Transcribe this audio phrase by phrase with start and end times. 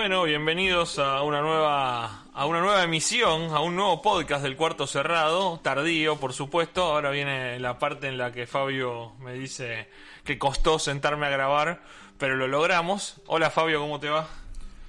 [0.00, 4.86] Bueno, bienvenidos a una nueva a una nueva emisión, a un nuevo podcast del Cuarto
[4.86, 6.84] Cerrado, tardío, por supuesto.
[6.84, 9.90] Ahora viene la parte en la que Fabio me dice
[10.24, 11.82] que costó sentarme a grabar,
[12.16, 13.20] pero lo logramos.
[13.26, 14.26] Hola Fabio, ¿cómo te va?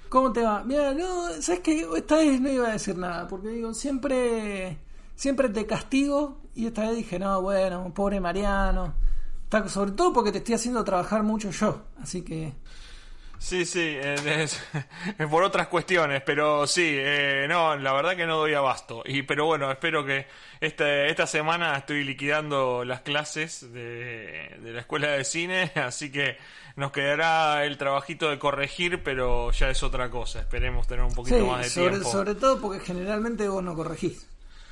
[0.08, 0.64] ¿Cómo te va?
[0.64, 4.78] Mira, no, sabes que esta vez no iba a decir nada, porque digo, siempre
[5.14, 8.94] siempre te castigo y esta vez dije, no, bueno, pobre Mariano.
[9.66, 12.54] Sobre todo porque te estoy haciendo trabajar mucho yo, así que
[13.42, 14.62] Sí, sí, eh, es,
[15.18, 19.02] es por otras cuestiones, pero sí, eh, no, la verdad que no doy abasto.
[19.04, 20.26] Y, pero bueno, espero que
[20.60, 26.38] este, esta semana estoy liquidando las clases de, de la escuela de cine, así que
[26.76, 30.38] nos quedará el trabajito de corregir, pero ya es otra cosa.
[30.38, 32.10] Esperemos tener un poquito sí, más de sobre, tiempo.
[32.12, 34.24] sobre todo porque generalmente vos no corregís.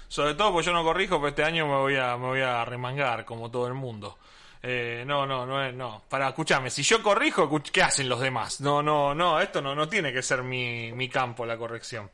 [0.06, 2.64] Sobre todo porque yo no corrijo, pero este año me voy a, me voy a
[2.64, 4.16] remangar como todo el mundo.
[4.62, 6.02] Eh, no, no, no es, no.
[6.08, 8.60] Para, escuchame, si yo corrijo, ¿qué hacen los demás?
[8.60, 12.10] No, no, no, esto no, no tiene que ser mi, mi campo, la corrección.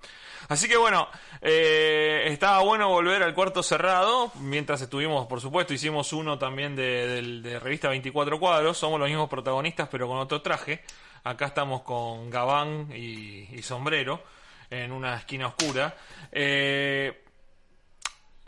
[0.48, 1.08] Así que bueno,
[1.40, 7.40] eh, estaba bueno volver al cuarto cerrado, mientras estuvimos, por supuesto, hicimos uno también de,
[7.42, 10.82] de revista 24 cuadros, somos los mismos protagonistas pero con otro traje.
[11.24, 14.22] Acá estamos con Gabán y, y sombrero
[14.70, 15.96] en una esquina oscura.
[16.30, 17.24] Eh,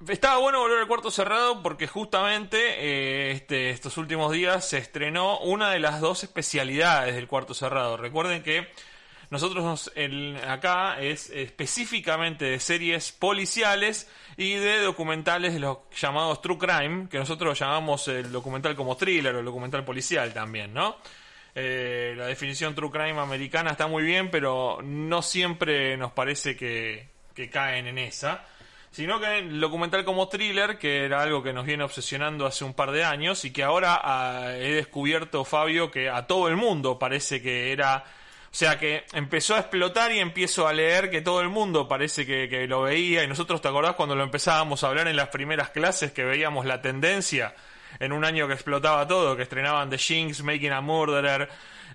[0.07, 5.41] estaba bueno volver al cuarto cerrado porque justamente eh, este, estos últimos días se estrenó
[5.41, 7.97] una de las dos especialidades del cuarto cerrado.
[7.97, 8.69] Recuerden que
[9.31, 9.91] nosotros
[10.47, 17.19] acá es específicamente de series policiales y de documentales de los llamados True Crime, que
[17.19, 20.97] nosotros llamamos el documental como thriller o el documental policial también, ¿no?
[21.55, 27.09] Eh, la definición True Crime americana está muy bien, pero no siempre nos parece que,
[27.34, 28.47] que caen en esa.
[28.98, 32.75] Sino que el documental como thriller, que era algo que nos viene obsesionando hace un
[32.75, 36.98] par de años y que ahora ah, he descubierto, Fabio, que a todo el mundo
[36.98, 37.98] parece que era...
[38.50, 42.26] O sea que empezó a explotar y empiezo a leer que todo el mundo parece
[42.26, 45.28] que, que lo veía y nosotros, ¿te acordás cuando lo empezábamos a hablar en las
[45.28, 47.54] primeras clases que veíamos la tendencia?
[48.00, 51.48] En un año que explotaba todo, que estrenaban The Jinx, Making a Murderer,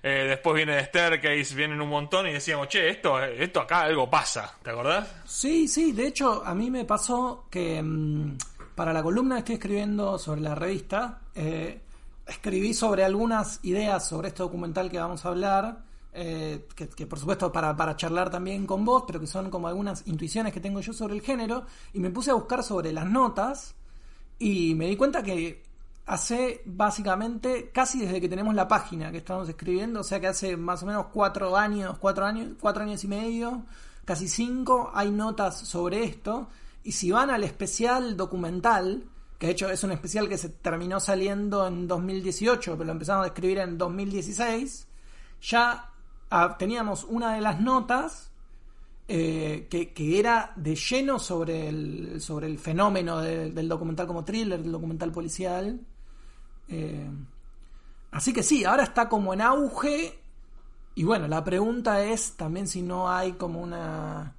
[0.06, 4.10] eh, después viene The Staircase, vienen un montón y decíamos, che, esto, esto acá algo
[4.10, 5.10] pasa, ¿te acordás?
[5.24, 8.36] Sí, sí, de hecho a mí me pasó que mm,
[8.74, 11.80] para la columna que estoy escribiendo sobre la revista, eh,
[12.26, 15.78] escribí sobre algunas ideas sobre este documental que vamos a hablar,
[16.12, 19.68] eh, que, que por supuesto para, para charlar también con vos, pero que son como
[19.68, 23.06] algunas intuiciones que tengo yo sobre el género, y me puse a buscar sobre las
[23.06, 23.74] notas
[24.38, 25.62] y me di cuenta que
[26.06, 30.56] hace básicamente casi desde que tenemos la página que estamos escribiendo, o sea que hace
[30.56, 33.64] más o menos cuatro años, cuatro años, cuatro años y medio,
[34.04, 36.48] casi cinco, hay notas sobre esto.
[36.82, 39.04] Y si van al especial documental,
[39.38, 43.24] que de hecho es un especial que se terminó saliendo en 2018, pero lo empezamos
[43.24, 44.86] a escribir en 2016,
[45.40, 45.90] ya
[46.30, 48.30] ah, teníamos una de las notas
[49.08, 54.24] eh, que, que era de lleno sobre el, sobre el fenómeno de- del documental como
[54.24, 55.80] thriller, del documental policial.
[56.68, 57.08] Eh,
[58.10, 60.18] así que sí, ahora está como en auge.
[60.94, 64.34] Y bueno, la pregunta es también si no hay como una,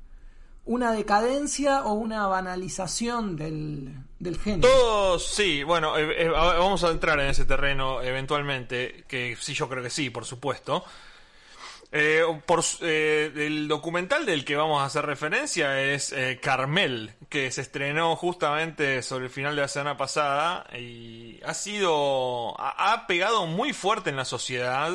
[0.66, 4.69] una decadencia o una banalización del, del género.
[4.69, 9.68] Todos, sí, bueno, eh, eh, vamos a entrar en ese terreno eventualmente, que sí, yo
[9.68, 10.84] creo que sí, por supuesto.
[11.91, 17.51] Eh, por, eh, el documental del que vamos a hacer referencia es eh, Carmel, que
[17.51, 23.45] se estrenó justamente sobre el final de la semana pasada y ha sido, ha, pegado
[23.45, 24.92] muy fuerte en la sociedad.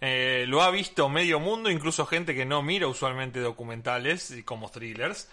[0.00, 5.28] Lo ha visto medio mundo, incluso gente que no mira usualmente documentales como thrillers.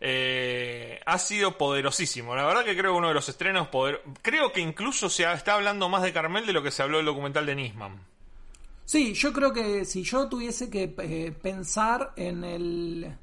[0.00, 2.36] Ha sido poderosísimo.
[2.36, 4.00] La verdad que creo que uno de los estrenos poder...
[4.22, 7.06] Creo que incluso se está hablando más de Carmel de lo que se habló del
[7.06, 8.11] documental de Nisman.
[8.92, 13.16] Sí, yo creo que si yo tuviese que eh, pensar en el...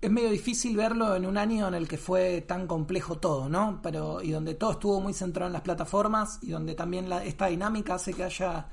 [0.00, 3.80] Es medio difícil verlo en un año en el que fue tan complejo todo, ¿no?
[3.82, 7.48] Pero y donde todo estuvo muy centrado en las plataformas y donde también la- esta
[7.48, 8.68] dinámica hace que haya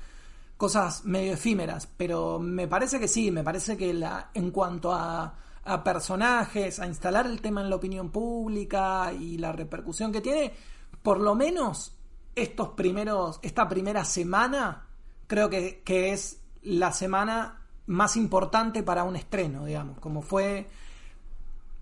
[0.55, 1.87] cosas medio efímeras.
[1.97, 5.35] Pero me parece que sí, me parece que la, en cuanto a,
[5.65, 10.53] a personajes, a instalar el tema en la opinión pública y la repercusión que tiene,
[11.01, 11.97] por lo menos
[12.33, 14.87] estos primeros, esta primera semana,
[15.33, 20.67] creo que, que es la semana más importante para un estreno, digamos, como fue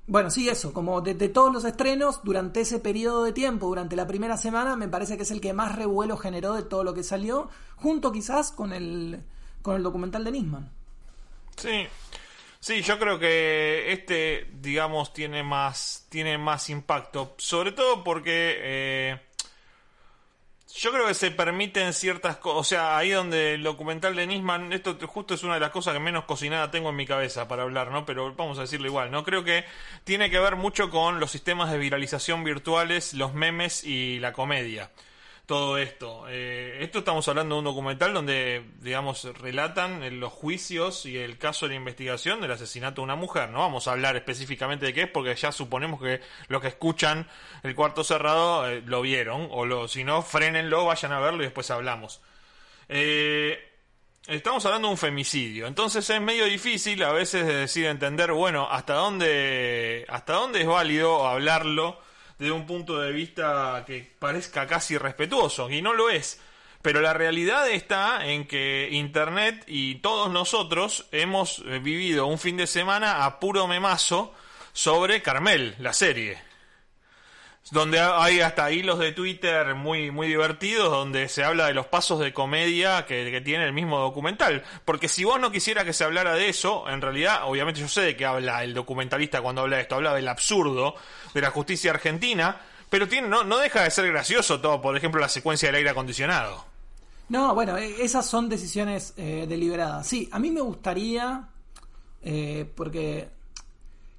[0.07, 4.07] bueno, sí, eso, como de, todos los estrenos, durante ese periodo de tiempo, durante la
[4.07, 7.03] primera semana, me parece que es el que más revuelo generó de todo lo que
[7.03, 9.21] salió, junto quizás con el,
[9.61, 10.69] con el documental de Nisman.
[11.57, 11.87] Sí,
[12.61, 18.55] sí, yo creo que este, digamos, tiene más, tiene más impacto, sobre todo porque...
[18.59, 19.19] Eh,
[20.75, 24.73] yo creo que se permiten ciertas cosas, o sea, ahí donde el documental de Nisman,
[24.73, 27.63] esto justo es una de las cosas que menos cocinada tengo en mi cabeza para
[27.63, 28.05] hablar, ¿no?
[28.05, 29.23] Pero vamos a decirlo igual, ¿no?
[29.23, 29.65] Creo que
[30.03, 34.89] tiene que ver mucho con los sistemas de viralización virtuales, los memes y la comedia
[35.51, 36.23] todo esto.
[36.29, 41.65] Eh, esto estamos hablando de un documental donde, digamos, relatan los juicios y el caso
[41.65, 43.49] de la investigación del asesinato de una mujer.
[43.49, 47.27] No vamos a hablar específicamente de qué es porque ya suponemos que los que escuchan
[47.63, 51.47] el cuarto cerrado eh, lo vieron o lo, si no, frenenlo, vayan a verlo y
[51.47, 52.21] después hablamos.
[52.87, 53.59] Eh,
[54.27, 58.69] estamos hablando de un femicidio, entonces es medio difícil a veces de decir entender, bueno,
[58.71, 61.99] hasta dónde, hasta dónde es válido hablarlo
[62.41, 66.41] desde un punto de vista que parezca casi respetuoso, y no lo es.
[66.81, 72.57] Pero la realidad está en que Internet y todos nosotros hemos eh, vivido un fin
[72.57, 74.33] de semana a puro memazo
[74.73, 76.50] sobre Carmel, la serie
[77.69, 82.19] donde hay hasta hilos de Twitter muy, muy divertidos, donde se habla de los pasos
[82.19, 84.63] de comedia que, tiene el mismo documental.
[84.83, 88.01] Porque si vos no quisiera que se hablara de eso, en realidad, obviamente yo sé
[88.01, 90.95] de qué habla el documentalista cuando habla de esto, habla del absurdo
[91.33, 92.59] de la justicia argentina,
[92.89, 95.91] pero tiene, no, no deja de ser gracioso todo, por ejemplo, la secuencia del aire
[95.91, 96.65] acondicionado.
[97.29, 100.05] No, bueno, e, esas son decisiones eh, deliberadas.
[100.05, 101.47] Sí, a mí me gustaría,
[102.21, 103.29] eh, porque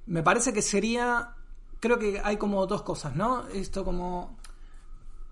[0.06, 1.34] me parece que sería
[1.82, 3.48] creo que hay como dos cosas, ¿no?
[3.48, 4.38] Esto como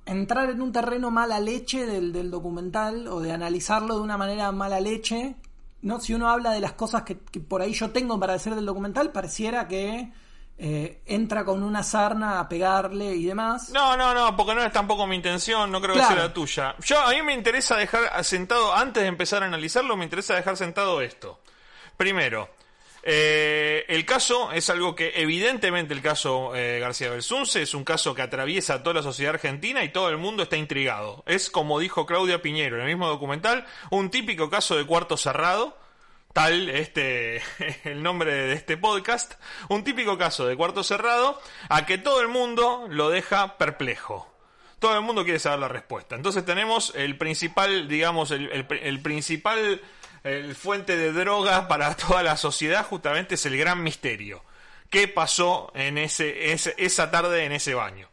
[0.05, 4.81] entrar en un terreno mala leche del, documental o de analizarlo de una manera mala
[4.81, 5.37] leche,
[5.82, 6.00] ¿no?
[6.00, 9.12] Si uno habla de las cosas que, por ahí yo tengo para decir del documental,
[9.12, 10.12] pareciera que
[10.58, 13.70] eh, entra con una sarna a pegarle y demás.
[13.70, 16.75] No, no, no, porque no es tampoco mi intención, no creo que sea la tuya.
[16.85, 20.56] Yo, a mí me interesa dejar sentado, antes de empezar a analizarlo, me interesa dejar
[20.56, 21.38] sentado esto.
[21.97, 22.50] Primero,
[23.02, 28.14] eh, el caso es algo que evidentemente el caso eh, García Belsunce es un caso
[28.14, 31.25] que atraviesa toda la sociedad argentina y todo el mundo está intrigado.
[31.26, 35.79] Es como dijo Claudia Piñero en el mismo documental, un típico caso de cuarto cerrado,
[36.35, 37.43] tal este
[37.85, 39.35] el nombre de este podcast,
[39.69, 44.26] un típico caso de cuarto cerrado a que todo el mundo lo deja perplejo.
[44.79, 46.17] Todo el mundo quiere saber la respuesta.
[46.17, 49.82] Entonces tenemos el principal, digamos, el principal
[50.25, 54.43] el fuente de drogas para toda la sociedad justamente es el gran misterio.
[54.90, 58.08] ¿Qué pasó en ese, esa tarde en ese baño?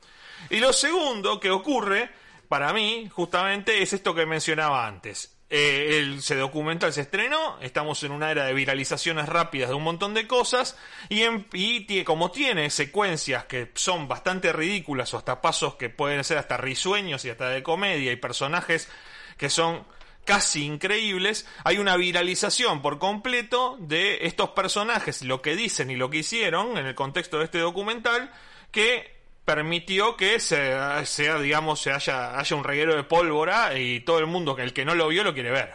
[0.50, 2.10] Y lo segundo que ocurre,
[2.48, 5.34] para mí, justamente, es esto que mencionaba antes.
[5.50, 10.14] Eh, se documental se estrenó, estamos en una era de viralizaciones rápidas de un montón
[10.14, 10.78] de cosas
[11.08, 16.38] y, y como tiene secuencias que son bastante ridículas o hasta pasos que pueden ser
[16.38, 18.90] hasta risueños y hasta de comedia y personajes
[19.38, 19.86] que son
[20.28, 26.10] casi increíbles, hay una viralización por completo de estos personajes, lo que dicen y lo
[26.10, 28.30] que hicieron en el contexto de este documental,
[28.70, 29.16] que
[29.46, 30.76] permitió que se,
[31.06, 34.96] sea, digamos, se haya, un reguero de pólvora y todo el mundo, el que no
[34.96, 35.74] lo vio, lo quiere ver.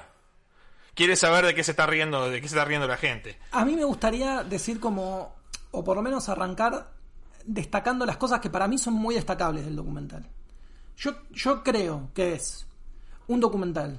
[0.94, 3.38] Quiere saber de qué se está riendo, de qué se está riendo la gente.
[3.52, 5.34] A mí me gustaría decir como,
[5.70, 6.92] o por lo menos arrancar
[7.46, 10.28] destacando las cosas que para mí son muy destacables del documental.
[10.98, 12.66] Yo, yo creo que es
[13.28, 13.98] un documental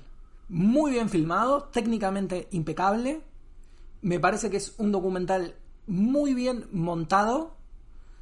[0.50, 3.22] muy bien filmado, técnicamente impecable.
[4.02, 5.56] Me parece que es un documental
[5.88, 7.56] muy bien montado.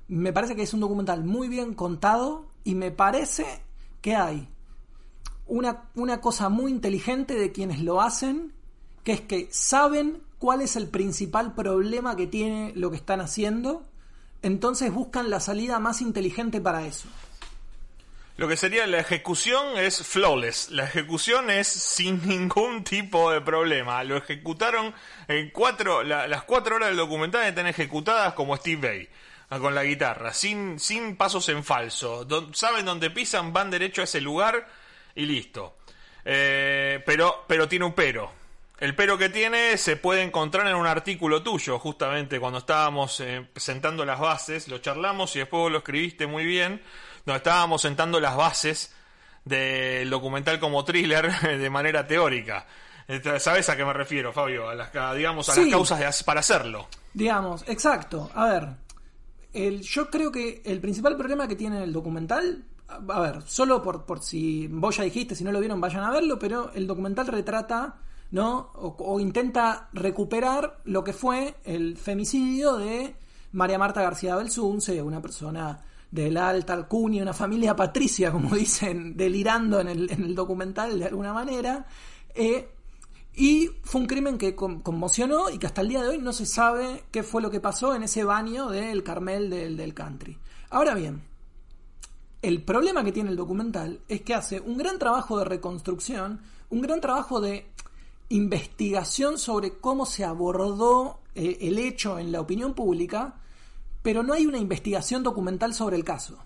[0.07, 2.47] Me parece que es un documental muy bien contado.
[2.63, 3.45] Y me parece
[4.01, 4.47] que hay
[5.47, 8.53] una, una cosa muy inteligente de quienes lo hacen,
[9.03, 13.83] que es que saben cuál es el principal problema que tiene lo que están haciendo.
[14.41, 17.07] Entonces buscan la salida más inteligente para eso.
[18.41, 20.71] Lo que sería la ejecución es flawless.
[20.71, 24.03] La ejecución es sin ningún tipo de problema.
[24.03, 24.95] Lo ejecutaron
[25.27, 29.09] en cuatro, las cuatro horas del documental están ejecutadas como Steve Bay
[29.51, 32.27] ah, con la guitarra, sin, sin pasos en falso.
[32.53, 34.67] saben dónde pisan, van derecho a ese lugar
[35.13, 35.77] y listo.
[36.25, 38.31] Eh, pero, pero tiene un pero.
[38.79, 43.45] El pero que tiene se puede encontrar en un artículo tuyo, justamente cuando estábamos eh,
[43.53, 46.81] presentando las bases, lo charlamos y después vos lo escribiste muy bien
[47.25, 48.93] donde estábamos sentando las bases
[49.45, 52.65] del documental como thriller de manera teórica.
[53.39, 54.69] ¿Sabes a qué me refiero, Fabio?
[54.69, 55.61] A las, digamos, a Sí.
[55.61, 56.87] las causas de para hacerlo.
[57.13, 58.29] Digamos, exacto.
[58.33, 58.67] A ver,
[59.53, 63.81] el, yo creo que el principal problema que tiene el documental, a a ver, solo
[63.81, 66.87] por, por si vos ya dijiste, si no lo vieron, vayan a verlo, pero el
[66.87, 67.95] documental retrata,
[68.31, 68.71] ¿no?
[68.75, 73.15] O, o intenta recuperar lo que fue el femicidio de
[73.51, 79.15] María Marta García Belsunce, una persona de la alta alcurnia, una familia patricia, como dicen,
[79.17, 81.85] delirando en el, en el documental de alguna manera.
[82.35, 82.69] eh,
[83.33, 86.33] y fue un crimen que con- conmocionó y que hasta el día de hoy no
[86.33, 90.37] se sabe qué fue lo que pasó en ese baño del Carmel del, del country.
[90.69, 91.21] Ahora bien,
[92.41, 96.81] el problema que tiene el documental es que hace un gran trabajo de reconstrucción, un
[96.81, 97.67] gran trabajo de
[98.27, 103.35] investigación sobre cómo se abordó eh, el hecho en la opinión pública,
[104.01, 106.43] pero no hay una investigación documental sobre el caso.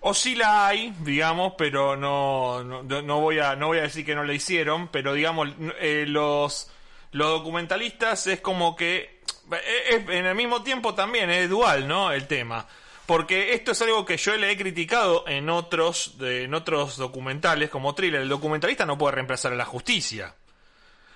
[0.00, 4.16] O sí la hay, digamos, pero no, no, voy a no voy a decir que
[4.16, 5.48] no la hicieron, pero digamos
[5.80, 6.70] eh, los
[7.12, 9.20] los documentalistas es como que
[9.52, 12.10] eh, en el mismo tiempo también es dual, ¿no?
[12.10, 12.66] El tema.
[13.06, 17.94] Porque esto es algo que yo le he criticado en otros, en otros documentales como
[17.94, 18.22] thriller.
[18.22, 20.34] El documentalista no puede reemplazar a la justicia.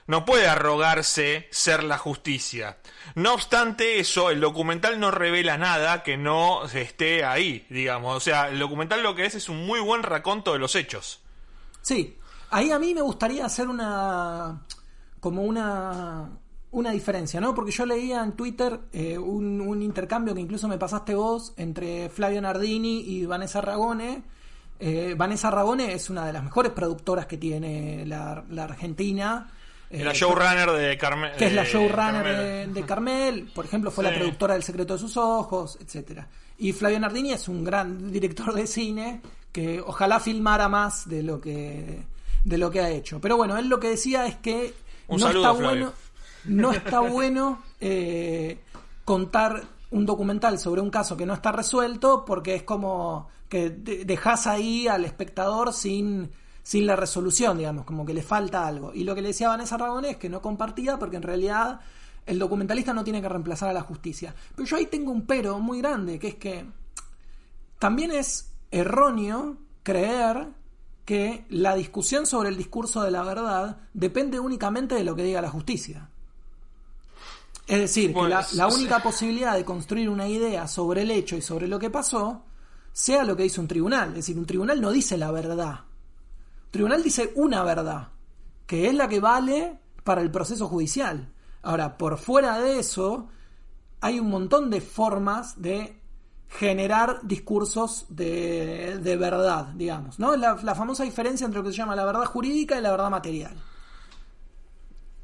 [0.07, 2.79] No puede arrogarse ser la justicia.
[3.17, 8.17] No obstante eso, el documental no revela nada que no esté ahí, digamos.
[8.17, 11.21] O sea, el documental lo que es es un muy buen raconto de los hechos.
[11.83, 12.17] Sí,
[12.51, 14.63] ahí a mí me gustaría hacer una.
[15.19, 16.31] como una.
[16.71, 17.53] una diferencia, ¿no?
[17.53, 22.41] Porque yo leía en Twitter eh, un, intercambio que incluso me pasaste vos entre Flavio
[22.41, 24.23] Nardini y Vanessa Ragone.
[24.79, 29.51] Eh, Vanessa Ragone es una de las mejores productoras que tiene la, la Argentina.
[29.91, 31.33] Eh, la showrunner de Carmel.
[31.37, 32.37] que es la showrunner Carmel.
[32.37, 36.27] de, de Carmel, por ejemplo, fue la productora del Secreto de sus Ojos, etcétera.
[36.59, 39.21] Y Flavio Nardini es un gran director de cine
[39.53, 42.03] que ojalá filmara más de lo que
[42.45, 43.21] de lo que ha hecho.
[43.21, 44.75] Pero bueno, él lo que decía es que
[45.09, 45.93] Un no saludo, está bueno,
[46.45, 48.59] no está bueno eh,
[49.05, 54.05] contar un documental sobre un caso que no está resuelto porque es como que de-
[54.05, 56.31] dejas ahí al espectador sin
[56.67, 58.93] sin la resolución, digamos, como que le falta algo.
[58.93, 61.79] Y lo que le decía Vanessa Ragone es que no compartía porque en realidad
[62.27, 64.35] el documentalista no tiene que reemplazar a la justicia.
[64.57, 66.67] Pero yo ahí tengo un pero muy grande, que es que
[67.79, 70.49] también es erróneo creer
[71.05, 75.41] que la discusión sobre el discurso de la verdad depende únicamente de lo que diga
[75.41, 76.11] la justicia.
[77.69, 78.59] Es decir, que la, sí.
[78.61, 82.43] única posibilidad de construir una idea sobre el hecho y sobre lo que pasó
[82.93, 84.09] sea lo que dice un tribunal.
[84.09, 85.86] Es decir, un tribunal no dice la verdad.
[86.67, 88.09] Un tribunal dice una verdad,
[88.67, 91.33] que es la que vale para el proceso judicial.
[91.63, 93.29] Ahora, por fuera de eso,
[94.01, 95.99] hay un montón de formas de
[96.49, 100.37] generar discursos de, de verdad, digamos, ¿no?
[100.37, 103.11] La, la famosa diferencia entre lo que se llama la verdad jurídica y la verdad
[103.11, 103.57] material.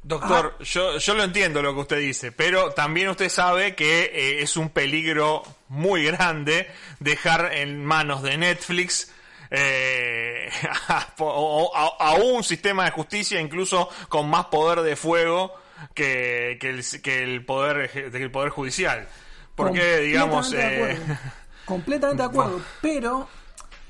[0.05, 0.63] Doctor, Ah.
[0.63, 4.57] yo, yo lo entiendo lo que usted dice, pero también usted sabe que eh, es
[4.57, 6.67] un peligro muy grande
[6.99, 9.13] dejar en manos de Netflix
[9.49, 10.12] eh,
[11.19, 15.53] a, un sistema de justicia incluso con más poder de fuego
[15.93, 19.07] que, que, el, que el poder que el poder judicial.
[19.55, 21.19] Porque, digamos, Completamente de eh, acuerdo.
[21.65, 23.29] completamente de acuerdo, pero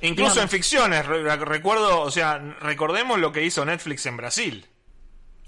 [0.02, 0.38] incluso Digamos.
[0.38, 4.68] en ficciones, re- recuerdo, o sea, recordemos lo que hizo Netflix en Brasil,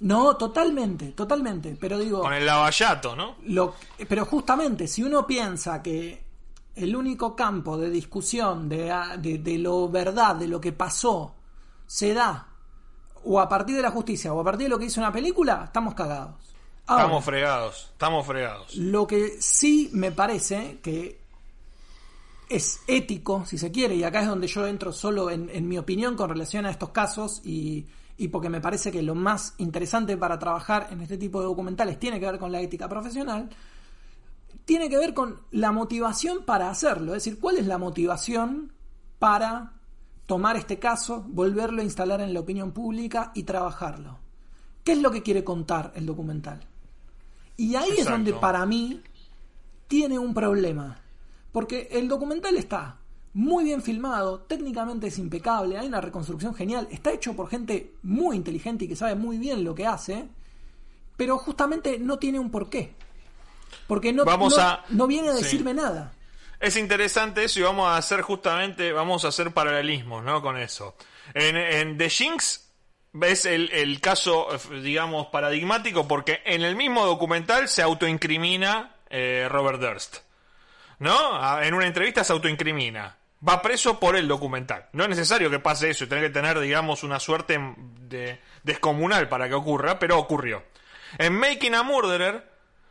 [0.02, 3.38] no, totalmente, totalmente, pero digo, con el lavallato, ¿no?
[3.44, 3.76] Lo,
[4.10, 6.25] pero justamente, si uno piensa que
[6.76, 11.36] el único campo de discusión de, de, de lo verdad, de lo que pasó,
[11.86, 12.48] se da
[13.24, 15.64] o a partir de la justicia o a partir de lo que hizo una película,
[15.66, 16.36] estamos cagados.
[16.88, 18.76] Ahora, Estamos fregados, estamos fregados.
[18.76, 21.20] lo que sí me parece que
[22.48, 25.80] es ético, si se quiere, y acá es donde yo entro solo en, en mi
[25.80, 30.16] opinión con relación a estos casos y, y porque me parece que lo más interesante
[30.16, 33.50] para trabajar en este tipo de documentales tiene que ver con la ética profesional,
[34.66, 38.74] tiene que ver con la motivación para hacerlo, es decir, cuál es la motivación
[39.20, 39.74] para
[40.26, 44.20] tomar este caso, volverlo a instalar en la opinión pública y trabajarlo.
[44.84, 46.66] ¿Qué es lo que quiere contar el documental?
[47.58, 49.02] Y ahí es donde para mí
[49.88, 51.00] tiene un problema.
[51.52, 52.98] Porque el documental está
[53.34, 58.36] muy bien filmado, técnicamente es impecable, hay una reconstrucción genial, está hecho por gente muy
[58.36, 60.28] inteligente y que sabe muy bien lo que hace,
[61.18, 62.96] pero justamente no tiene un porqué.
[63.88, 65.44] Porque no, Vamos no- a- no viene a sí.
[65.44, 66.12] decirme nada.
[66.60, 70.42] Es interesante eso y vamos a hacer justamente, vamos a hacer paralelismos, ¿no?
[70.42, 70.96] Con eso.
[71.34, 72.72] En, en The Jinx
[73.12, 74.48] ves el, el caso,
[74.82, 80.18] digamos, paradigmático porque en el mismo documental se autoincrimina eh, Robert Durst.
[81.00, 81.62] ¿No?
[81.62, 83.18] En una entrevista se autoincrimina.
[83.48, 84.88] Va preso por el documental.
[84.94, 87.60] No es necesario que pase eso y tener que tener, digamos, una suerte
[88.00, 90.64] de descomunal para que ocurra, pero ocurrió.
[91.18, 92.50] En Making a Murderer,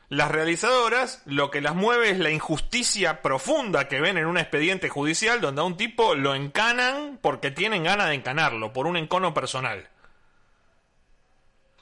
[0.09, 4.89] las realizadoras lo que las mueve es la injusticia profunda que ven en un expediente
[4.89, 9.33] judicial donde a un tipo lo encanan porque tienen ganas de encanarlo, por un encono
[9.33, 9.89] personal.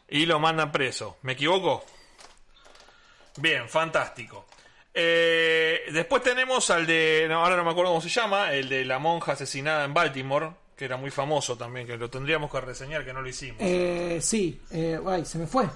[0.09, 1.17] Y lo mandan preso.
[1.23, 1.85] ¿Me equivoco?
[3.39, 4.47] Bien, fantástico.
[4.95, 8.99] Eh, después tenemos al de, ahora no me acuerdo cómo se llama, el de la
[8.99, 13.13] monja asesinada en Baltimore, que era muy famoso también, que lo tendríamos que reseñar, que
[13.13, 13.57] no lo hicimos.
[13.61, 15.67] Eh, sí, eh, ay, se me fue.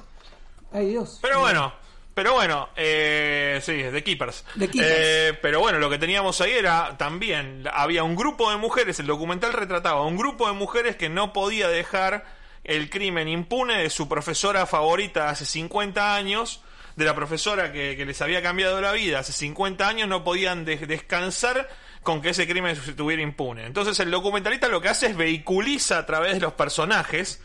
[0.70, 1.18] Ay, Dios.
[1.22, 1.72] Pero bueno,
[2.16, 4.42] pero bueno, eh, sí, de Keepers.
[4.58, 4.90] The Keepers.
[4.90, 9.06] Eh, pero bueno, lo que teníamos ahí era también, había un grupo de mujeres, el
[9.06, 12.24] documental retrataba un grupo de mujeres que no podía dejar
[12.64, 16.62] el crimen impune de su profesora favorita hace 50 años,
[16.96, 20.64] de la profesora que, que les había cambiado la vida hace 50 años, no podían
[20.64, 21.68] de- descansar
[22.02, 23.66] con que ese crimen estuviera impune.
[23.66, 27.42] Entonces el documentalista lo que hace es vehiculiza a través de los personajes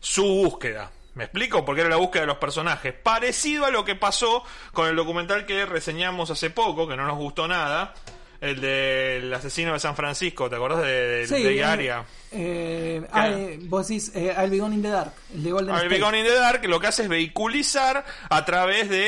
[0.00, 0.90] su búsqueda.
[1.14, 1.64] ¿Me explico?
[1.64, 2.94] Porque era la búsqueda de los personajes.
[2.94, 7.18] Parecido a lo que pasó con el documental que reseñamos hace poco, que no nos
[7.18, 7.94] gustó nada.
[8.42, 12.04] El del asesino de San Francisco, ¿te acordás de, de, Sí, de eh, Aria?
[12.32, 15.74] eh, ah, eh, vos decís eh, I'll Be Gone in the Dark, el de Golden
[15.76, 16.00] I'll Be State.
[16.00, 18.98] Gone in the Dark lo que hace es vehiculizar a través de,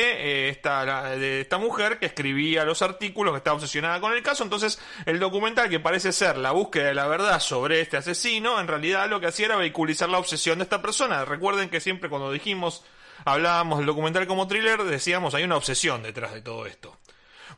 [0.46, 4.22] eh, esta, la- de esta mujer que escribía los artículos, que estaba obsesionada con el
[4.22, 4.44] caso.
[4.44, 8.68] Entonces, el documental que parece ser la búsqueda de la verdad sobre este asesino, en
[8.68, 11.24] realidad lo que hacía era vehiculizar la obsesión de esta persona.
[11.24, 12.84] Recuerden que siempre cuando dijimos,
[13.24, 16.96] hablábamos del documental como thriller, decíamos hay una obsesión detrás de todo esto.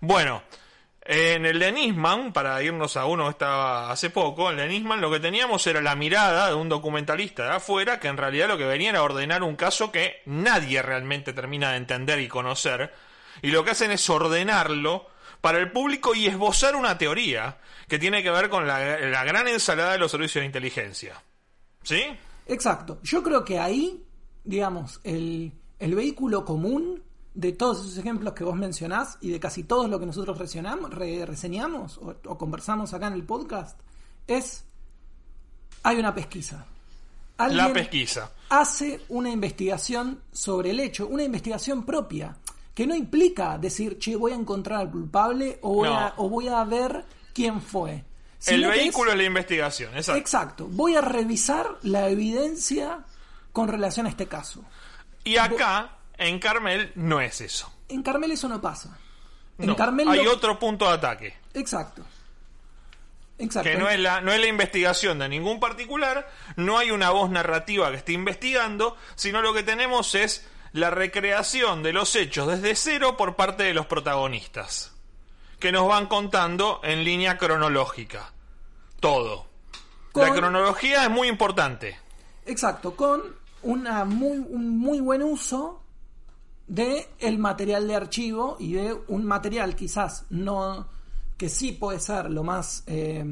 [0.00, 0.42] Bueno,
[1.08, 5.00] en el de Nisman, para irnos a uno estaba hace poco, en el de Nisman
[5.00, 8.58] lo que teníamos era la mirada de un documentalista de afuera que en realidad lo
[8.58, 12.92] que venía era ordenar un caso que nadie realmente termina de entender y conocer.
[13.42, 15.06] Y lo que hacen es ordenarlo
[15.40, 17.58] para el público y esbozar una teoría
[17.88, 21.22] que tiene que ver con la, la gran ensalada de los servicios de inteligencia.
[21.82, 22.02] ¿Sí?
[22.46, 22.98] Exacto.
[23.02, 24.04] Yo creo que ahí,
[24.42, 27.02] digamos, el, el vehículo común
[27.36, 30.92] de todos esos ejemplos que vos mencionás y de casi todos lo que nosotros reseñamos,
[30.92, 33.78] re- reseñamos o, o conversamos acá en el podcast
[34.26, 34.64] es
[35.82, 36.66] hay una pesquisa.
[37.38, 38.32] La Alguien pesquisa.
[38.48, 42.34] hace una investigación sobre el hecho, una investigación propia,
[42.74, 45.94] que no implica decir, che, voy a encontrar al culpable o voy, No.
[45.98, 48.04] a, o voy a ver quién fue.
[48.46, 50.18] El que es- vehículo es la investigación, exacto.
[50.18, 50.66] Exacto.
[50.70, 53.04] Voy a revisar la evidencia
[53.52, 54.64] con relación a este caso.
[55.24, 57.72] Y acá, en Carmel, no es eso.
[57.88, 58.98] En Carmel eso no pasa.
[59.58, 61.34] En No, Carmel hay lo- otro punto de ataque.
[61.54, 62.02] Exacto.
[63.38, 63.68] Exacto.
[63.68, 66.26] que no es, la, no es la investigación de ningún particular,
[66.56, 71.82] no hay una voz narrativa que esté investigando, sino lo que tenemos es la recreación
[71.82, 74.94] de los hechos desde cero por parte de los protagonistas,
[75.58, 78.32] que nos van contando en línea cronológica.
[79.00, 79.46] Todo.
[80.14, 81.98] La cronología es muy importante.
[82.46, 83.22] Exacto, con
[83.62, 85.82] una muy, un muy buen uso
[86.66, 90.88] de el material de archivo y de un material quizás no
[91.36, 93.24] que sí puede ser lo más eh,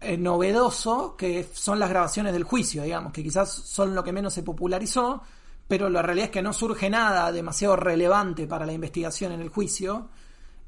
[0.00, 4.34] eh, novedoso que son las grabaciones del juicio, digamos, que quizás son lo que menos
[4.34, 5.22] se popularizó,
[5.66, 9.48] pero la realidad es que no surge nada demasiado relevante para la investigación en el
[9.48, 10.08] juicio,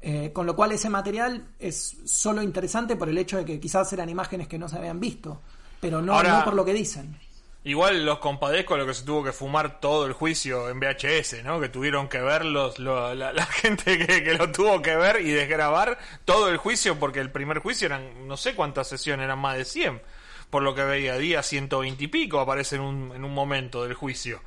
[0.01, 3.91] eh, con lo cual ese material es solo interesante por el hecho de que quizás
[3.93, 5.41] eran imágenes que no se habían visto,
[5.79, 7.17] pero no, Ahora- no por lo que dicen.
[7.69, 11.59] Igual los compadezco lo que se tuvo que fumar todo el juicio en VHS, ¿no?
[11.61, 15.21] Que tuvieron que ver los, lo- la, la gente que, que lo tuvo que ver
[15.21, 19.39] y desgrabar todo el juicio, porque el primer juicio eran, no sé cuántas sesiones, eran
[19.39, 20.01] más de 100.
[20.49, 23.93] Por lo que veía, día 120 y pico aparece en un, en un momento del
[23.93, 24.41] juicio.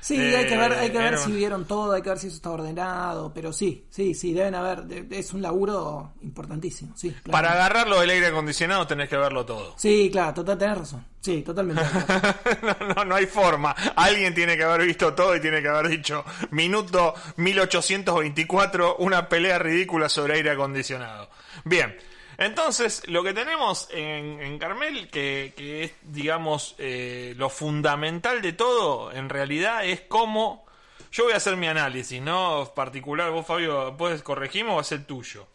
[0.00, 2.18] Sí, Eh, hay que ver, hay que ver era- si vieron todo, hay que ver
[2.18, 7.10] si eso está ordenado, pero sí, sí, sí, deben haber, es un laburo importantísimo, sí.
[7.10, 7.32] claro.
[7.32, 9.74] Para agarrarlo del aire acondicionado tenés que verlo todo.
[9.76, 11.82] Sí, claro, total, tenés razón, sí, totalmente.
[12.62, 13.72] no, no, no hay forma.
[13.96, 19.58] Alguien tiene que haber visto todo y tiene que haber dicho, minuto 1824, una pelea
[19.58, 21.28] ridícula sobre aire acondicionado.
[21.64, 21.96] Bien,
[22.38, 29.28] entonces lo que tenemos en, Carmel, que, es, digamos, eh, lo fundamental de todo, en
[29.28, 30.66] realidad es cómo...
[31.10, 32.70] Yo voy a hacer mi análisis, ¿no?
[32.74, 35.48] Particular, vos Fabio, puedes corregirme o va tuyo.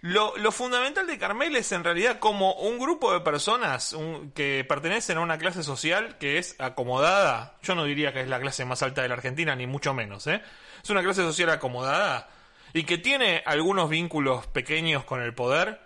[0.00, 3.96] Lo, fundamental de Carmel es en realidad como un grupo de personas
[4.34, 7.56] que pertenecen a una clase social que es acomodada.
[7.62, 10.26] Yo no diría que es la clase más alta de la Argentina, ni mucho menos,
[10.26, 10.42] ¿eh?
[10.82, 12.28] Es una clase social acomodada
[12.72, 15.80] y que tiene algunos vínculos pequeños con el poder.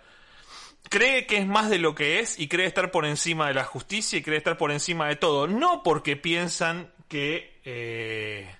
[0.91, 3.63] Cree que es más de lo que es y cree estar por encima de la
[3.63, 5.47] justicia y cree estar por encima de todo.
[5.47, 7.61] No porque piensan que...
[7.63, 8.53] eh,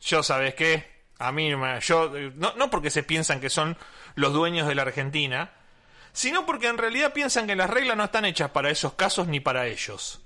[0.00, 0.84] yo, ¿sabes qué?
[1.18, 1.50] A mí,
[1.82, 3.76] yo, no, no porque se piensan que son
[4.14, 5.52] los dueños de la Argentina,
[6.12, 9.40] sino porque en realidad piensan que las reglas no están hechas para esos casos ni
[9.40, 10.20] para ellos.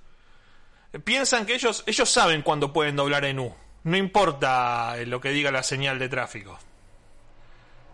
[1.05, 3.55] Piensan que ellos, ellos saben cuándo pueden doblar en U.
[3.85, 6.59] No importa lo que diga la señal de tráfico.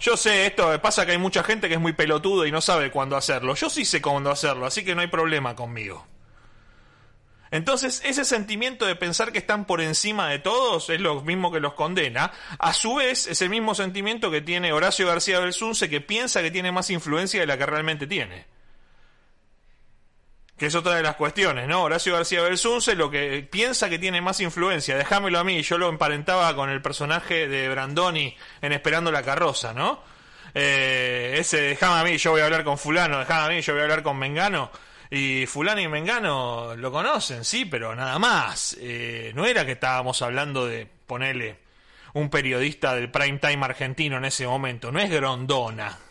[0.00, 2.90] Yo sé esto, pasa que hay mucha gente que es muy pelotudo y no sabe
[2.90, 3.54] cuándo hacerlo.
[3.54, 6.06] Yo sí sé cuándo hacerlo, así que no hay problema conmigo.
[7.50, 11.60] Entonces, ese sentimiento de pensar que están por encima de todos es lo mismo que
[11.60, 12.32] los condena.
[12.58, 16.50] A su vez, es el mismo sentimiento que tiene Horacio García Belsunce, que piensa que
[16.50, 18.46] tiene más influencia de la que realmente tiene.
[20.60, 21.84] Que es otra de las cuestiones, ¿no?
[21.84, 25.88] Horacio García Belsunce lo que piensa que tiene más influencia, déjamelo a mí, yo lo
[25.88, 30.02] emparentaba con el personaje de Brandoni en Esperando la carroza, ¿no?
[30.52, 33.72] Eh, ese, déjame a mí, yo voy a hablar con fulano, déjame a mí, yo
[33.72, 34.70] voy a hablar con Mengano
[35.10, 38.76] y fulano y mengano lo conocen, sí, pero nada más.
[38.80, 41.58] Eh, no era que estábamos hablando de ponerle
[42.12, 46.09] un periodista del prime time argentino en ese momento, no es Grondona.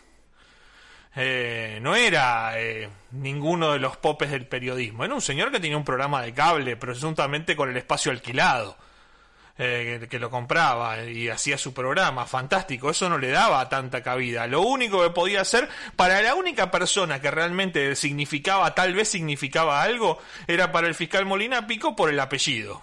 [1.16, 5.76] Eh, no era eh, ninguno de los popes del periodismo, era un señor que tenía
[5.76, 8.76] un programa de cable, presuntamente con el espacio alquilado
[9.62, 14.46] eh, que, lo compraba y hacía su programa, fantástico, eso no le daba tanta cabida.
[14.46, 19.82] Lo único que podía hacer, para la única persona que realmente significaba, tal vez significaba
[19.82, 22.82] algo, era para el fiscal Molina Pico por el apellido.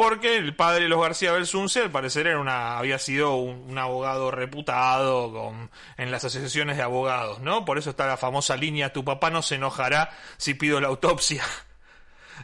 [0.00, 4.30] Porque el padre de los García Belsunce, al parecer, era una, había sido un, abogado
[4.30, 5.52] reputado
[5.98, 7.66] en las asociaciones de abogados, ¿no?
[7.66, 10.08] Por eso está la famosa línea, tu papá no se enojará
[10.38, 11.44] si pido la autopsia.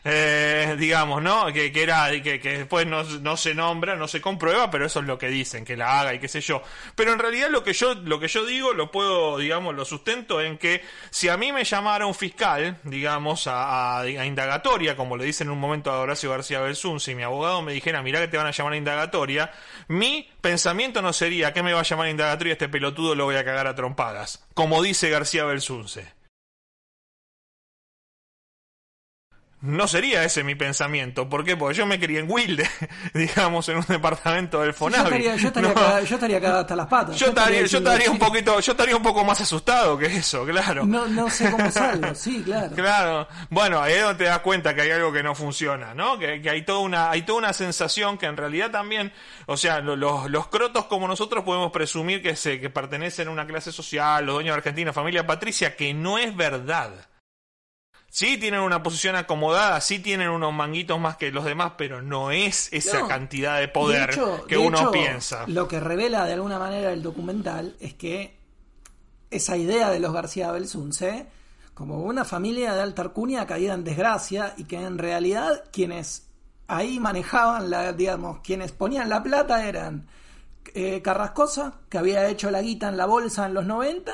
[0.05, 1.53] Eh, digamos, ¿no?
[1.53, 5.01] Que, que era, que, que después no, no, se nombra, no se comprueba, pero eso
[5.01, 6.63] es lo que dicen, que la haga y qué sé yo.
[6.95, 10.41] Pero en realidad lo que yo, lo que yo digo, lo puedo, digamos, lo sustento
[10.41, 15.25] en que si a mí me llamara un fiscal, digamos, a, a, indagatoria, como le
[15.25, 18.29] dicen en un momento a Horacio García Belsun, si mi abogado me dijera, mira que
[18.29, 19.51] te van a llamar a indagatoria,
[19.89, 22.53] mi pensamiento no sería, ¿qué me va a llamar a indagatoria?
[22.53, 24.47] Este pelotudo lo voy a cagar a trompadas.
[24.55, 26.16] Como dice García Belsunce.
[29.67, 31.29] No sería ese mi pensamiento.
[31.29, 31.57] ¿Por qué?
[31.57, 32.69] Porque yo me crié en Wilde,
[33.15, 35.03] digamos, en un departamento del Fonavi.
[35.03, 37.17] Yo estaría, yo estaría, cagado, yo estaría hasta las patas.
[37.17, 40.87] Yo, estaría, yo estaría un poquito, yo estaría un poco más asustado que eso, claro.
[40.87, 42.75] No, no sé cómo salgo, sí, claro.
[42.75, 43.29] Claro.
[43.51, 46.19] Bueno, ahí es donde te das cuenta que hay algo que no funciona, ¿no?
[46.19, 49.13] Que, que hay toda una, hay toda una sensación que en realidad también,
[49.47, 53.47] o sea, los, los crotos como nosotros podemos presumir que se, que pertenecen a una
[53.47, 56.93] clase social, los dueños de Argentina, familia Patricia, que no es verdad.
[58.19, 62.31] Sí tienen una posición acomodada, sí tienen unos manguitos más que los demás, pero no
[62.31, 63.09] es esa No.
[63.09, 65.45] cantidad de poder De hecho- que de uno hecho, piensa.
[65.49, 68.39] Lo que revela de alguna manera el documental es que
[69.31, 71.27] esa idea de los García Belsunce,
[71.75, 76.27] como una familia de alta alcurnia caída en desgracia y que en realidad quienes
[76.69, 80.07] ahí manejaban, la, digamos, quienes ponían la plata eran
[80.73, 84.11] eh, Carrascosa, que había hecho la guita en la bolsa en los 90,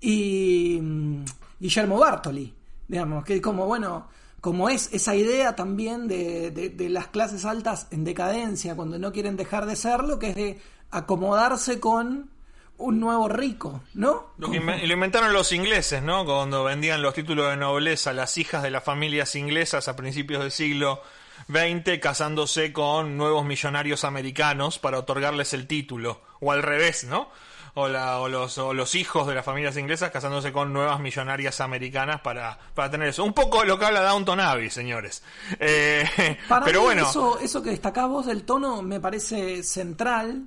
[0.00, 1.24] y mm,
[1.58, 2.54] Guillermo Bartoli,
[2.88, 4.08] digamos, que como, bueno,
[4.40, 9.36] como es esa idea también de, de- las clases altas en decadencia, cuando no quieren
[9.36, 10.58] dejar de serlo, que es de
[10.90, 12.30] acomodarse con
[12.76, 14.26] un nuevo rico, ¿no?
[14.36, 16.24] Lo, lo inventaron los ingleses, ¿no?
[16.24, 20.50] Cuando vendían los títulos de nobleza, las hijas de las familias inglesas a principios del
[20.50, 21.00] siglo
[21.48, 26.20] XX casándose con nuevos millonarios americanos para otorgarles el título.
[26.40, 27.28] O al revés, ¿no?
[27.76, 31.60] O, la- o los, o los hijos de las familias inglesas casándose con nuevas millonarias
[31.60, 33.24] americanas para, para tener eso.
[33.24, 35.24] Un poco lo que habla Downton Abbey, señores.
[35.58, 36.04] Eh,
[36.48, 37.08] Para pero mí bueno.
[37.10, 40.46] eso, eso que destacás vos del tono me parece central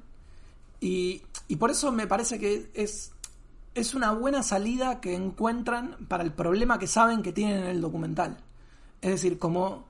[0.79, 3.11] y, y por eso me parece que es,
[3.75, 7.81] es una buena salida que encuentran para el problema que saben que tienen en el
[7.81, 8.37] documental.
[9.01, 9.85] Es decir, como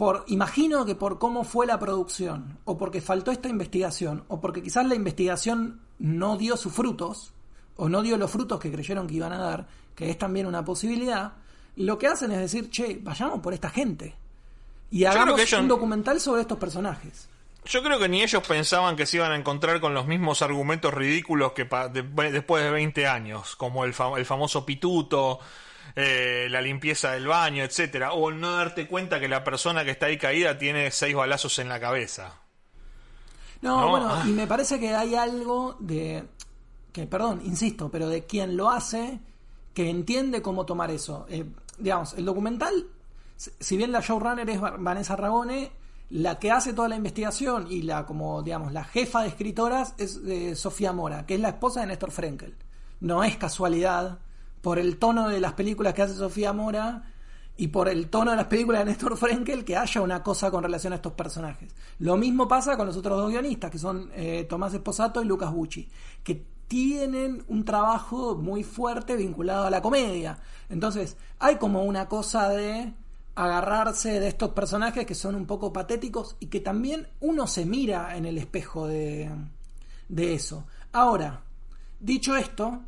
[0.00, 4.62] por imagino que por cómo fue la producción o porque faltó esta investigación o porque
[4.62, 7.34] quizás la investigación no dio sus frutos
[7.76, 10.64] o no dio los frutos que creyeron que iban a dar, que es también una
[10.64, 11.34] posibilidad,
[11.76, 14.14] lo que hacen es decir, "Che, vayamos por esta gente."
[14.90, 17.28] Y hagamos que ellos- un documental sobre estos personajes.
[17.66, 20.94] Yo creo que ni ellos pensaban que se iban a encontrar con los mismos argumentos
[20.94, 25.40] ridículos que pa- de- después de 20 años, como el, fa- el famoso pituto,
[25.96, 30.06] eh, la limpieza del baño, etcétera, o no darte cuenta que la persona que está
[30.06, 32.34] ahí caída tiene seis balazos en la cabeza.
[33.62, 34.24] No, No, bueno, ah.
[34.26, 36.24] y me parece que hay algo de
[36.92, 39.20] que, perdón, insisto, pero de quien lo hace
[39.74, 41.26] que entiende cómo tomar eso.
[41.28, 41.44] Eh,
[41.78, 42.86] digamos, el documental,
[43.36, 45.70] si bien la showrunner es Va- Vanessa Ragone,
[46.10, 50.16] la que hace toda la investigación y la como digamos la jefa de escritoras es
[50.26, 52.56] eh, Sofía Mora, que es la esposa de Néstor Frenkel.
[52.98, 54.18] No es casualidad
[54.62, 57.02] por el tono de las películas que hace Sofía Mora
[57.56, 60.62] y por el tono de las películas de Néstor Frenkel que haya una cosa con
[60.62, 61.74] relación a estos personajes.
[61.98, 65.52] Lo mismo pasa con los otros dos guionistas, que son eh, Tomás Esposato y Lucas
[65.52, 65.88] Bucci,
[66.24, 70.38] que tienen un trabajo muy fuerte vinculado a la comedia.
[70.68, 72.94] Entonces, hay como una cosa de
[73.34, 78.16] agarrarse de estos personajes que son un poco patéticos y que también uno se mira
[78.16, 79.30] en el espejo de,
[80.08, 80.64] de eso.
[80.92, 81.42] Ahora,
[81.98, 82.80] dicho esto,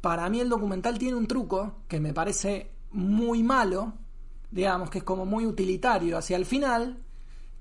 [0.00, 3.92] para mí el documental tiene un truco que me parece muy malo,
[4.50, 6.98] digamos que es como muy utilitario hacia el final,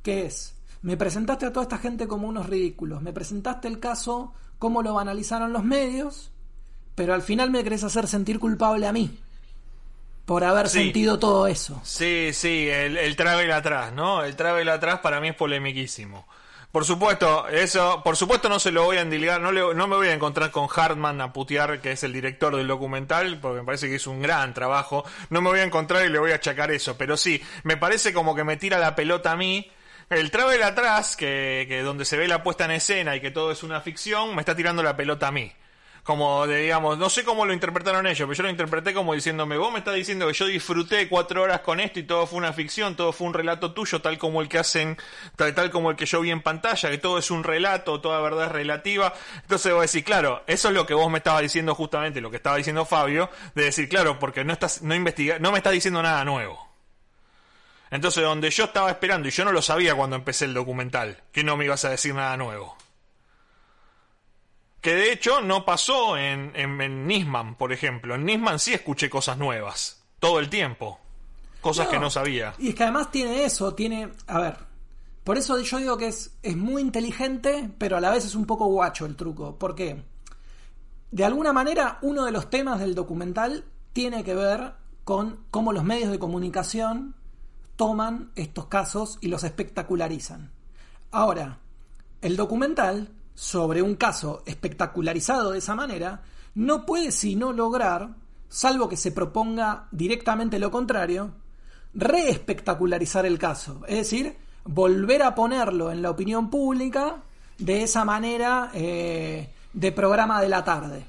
[0.02, 4.34] que es, me presentaste a toda esta gente como unos ridículos, me presentaste el caso,
[4.58, 6.32] cómo lo analizaron los medios,
[6.96, 9.20] pero al final me querés hacer sentir culpable a mí
[10.26, 11.82] por haber sentido todo eso.
[11.84, 14.24] Sí, sí, el, el travel atrás, ¿no?
[14.24, 16.28] El travel atrás para mí es polemiquísimo.
[16.72, 20.08] Por supuesto, eso, por supuesto no se lo voy a endilgar, no, no me voy
[20.10, 23.90] a encontrar con Hartman a putear, que es el director del documental, porque me parece
[23.90, 25.04] que es un gran trabajo.
[25.32, 28.14] No me voy a encontrar y le voy a achacar eso, pero sí, me parece
[28.14, 29.72] como que me tira la pelota a mí.
[30.12, 33.52] El travel atrás, que, que donde se ve la puesta en escena y que todo
[33.52, 35.52] es una ficción, me está tirando la pelota a mí
[36.10, 39.72] como digamos, no sé cómo lo interpretaron ellos, pero yo lo interpreté como diciéndome, vos
[39.72, 42.96] me estás diciendo que yo disfruté cuatro horas con esto y todo fue una ficción,
[42.96, 44.98] todo fue un relato tuyo, tal como el que hacen,
[45.36, 48.20] tal, tal como el que yo vi en pantalla, que todo es un relato, toda
[48.22, 49.14] verdad es relativa.
[49.44, 52.32] Entonces voy a decir, claro, eso es lo que vos me estabas diciendo justamente, lo
[52.32, 55.74] que estaba diciendo Fabio, de decir, claro, porque no estás, no investiga, no me estás
[55.74, 56.74] diciendo nada nuevo.
[57.92, 61.44] Entonces, donde yo estaba esperando, y yo no lo sabía cuando empecé el documental, que
[61.44, 62.76] no me ibas a decir nada nuevo.
[64.82, 68.16] Que de hecho no pasó en, en, Nisman, por ejemplo.
[68.16, 70.04] En Nisman sí escuché cosas nuevas.
[70.20, 71.00] Todo el tiempo.
[71.62, 72.54] Cosas que no sabía.
[72.58, 74.10] Y es que además tiene eso, tiene...
[74.28, 74.58] A ver.
[75.26, 78.46] Por eso yo digo que es, es muy inteligente, pero a la vez es un
[78.46, 79.58] poco guacho el truco.
[79.58, 80.02] ¿Por qué?
[81.12, 85.84] De alguna manera, uno de los temas del documental tiene que ver con cómo los
[85.84, 87.16] medios de comunicación
[87.76, 90.52] toman estos casos y los espectacularizan.
[91.12, 91.60] Ahora,
[92.22, 93.10] el documental
[93.40, 96.24] sobre un caso espectacularizado de esa manera,
[96.56, 98.10] no puede sino lograr,
[98.50, 101.32] salvo que se proponga directamente lo contrario,
[101.94, 103.80] reespectacularizar el caso.
[103.88, 107.24] Es decir, volver a ponerlo en la opinión pública
[107.58, 111.06] de esa manera eh, de programa de la tarde.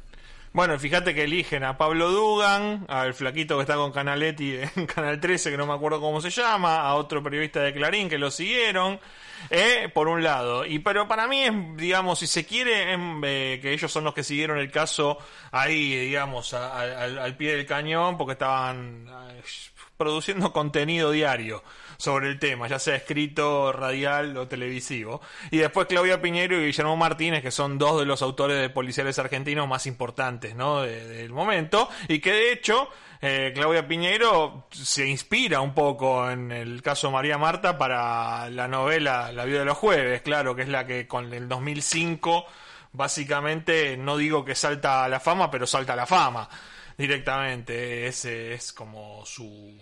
[0.53, 5.21] Bueno, fíjate que eligen a Pablo Dugan, al flaquito que está con Canaletti en Canal
[5.21, 8.31] 13, que no me acuerdo cómo se llama, a otro periodista de Clarín que lo
[8.31, 8.99] siguieron.
[9.49, 10.67] Eh, por un lado.
[10.67, 14.23] Y pero para mí es, digamos, si se quiere, eh, que ellos son los que
[14.23, 15.17] siguieron el caso
[15.51, 19.43] ahí, digamos, al pie del cañón, porque estaban eh,
[19.97, 21.63] produciendo contenido diario
[22.01, 25.21] sobre el tema, ya sea escrito, radial o televisivo.
[25.51, 29.19] Y después Claudia Piñero y Guillermo Martínez, que son dos de los autores de policiales
[29.19, 30.83] argentinos más importantes, ¿no?
[30.83, 32.89] del momento, y que de hecho
[33.21, 39.31] eh, Claudia Piñeiro se inspira un poco en el caso María Marta para la novela
[39.33, 42.47] La vida de los jueves, claro, que es la que con el 2005
[42.93, 46.49] básicamente no digo que salta a la fama, pero salta a la fama
[46.97, 48.07] directamente.
[48.07, 49.79] Ese es como su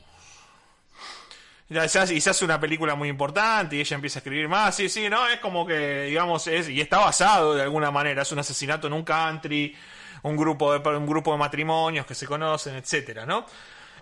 [1.70, 5.08] y se hace una película muy importante y ella empieza a escribir más, sí, sí,
[5.10, 8.86] no, es como que, digamos, es, y está basado de alguna manera, es un asesinato
[8.86, 9.74] en un country,
[10.22, 13.44] un grupo de, un grupo de matrimonios que se conocen, etcétera, ¿no?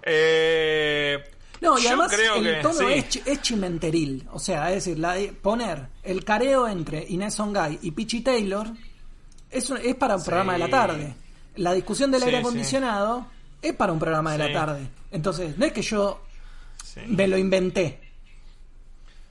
[0.02, 1.24] Eh,
[1.60, 4.28] no, y además el tono es, chimenteril.
[4.32, 8.68] O sea, es decir, la poner el careo entre Inés Songay y Pichi Taylor
[9.50, 11.14] es, es para un programa de la tarde.
[11.56, 13.26] La discusión del aire acondicionado
[13.62, 14.86] es para un programa de la tarde.
[15.10, 16.25] Entonces, no es que yo
[17.06, 18.00] me lo inventé.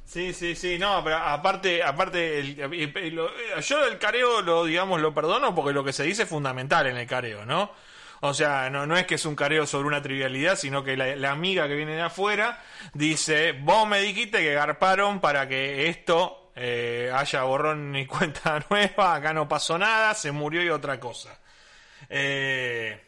[0.06, 2.56] Sí, sí, sí, no, pero aparte, aparte, el,
[3.62, 6.98] yo el careo lo, digamos, lo perdono porque lo que se dice es fundamental en
[6.98, 7.72] el careo, ¿no?
[8.22, 11.32] O sea, no, no es que es un careo sobre una trivialidad, sino que la,
[11.32, 12.62] amiga que viene de afuera
[12.94, 19.16] dice, vos me dijiste que garparon para que esto eh, haya borrón y cuenta nueva,
[19.16, 21.38] acá no pasó nada, se murió y otra cosa.
[22.10, 23.05] Eh,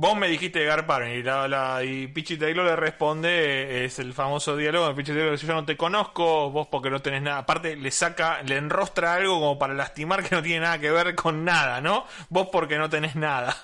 [0.00, 4.86] Vos me dijiste garparon y, la, y Pichi Taylor le responde, es el famoso diálogo
[4.86, 7.38] de Pichi Taylor, yo no te conozco, vos porque no tenés nada.
[7.38, 11.16] Aparte le saca, le enrostra algo como para lastimar que no tiene nada que ver
[11.16, 12.06] con nada, ¿no?
[12.28, 13.56] Vos porque no tenés nada.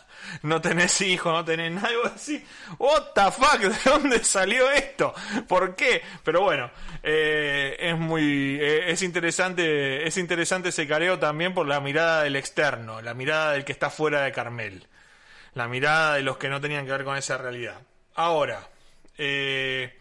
[0.43, 1.93] No tenés hijo, no tenés nada.
[1.93, 2.43] Y vos decís,
[2.79, 5.15] what the fuck, ¿de dónde salió esto?
[5.47, 6.03] ¿Por qué?
[6.25, 6.71] Pero bueno,
[7.03, 12.37] eh, es muy, eh, es interesante, es interesante ese careo también por la mirada del
[12.37, 14.89] externo, la mirada del que está fuera de Carmel
[15.55, 17.81] la mirada de los que no tenían que ver con esa realidad.
[18.15, 18.69] Ahora,
[19.17, 19.99] eh,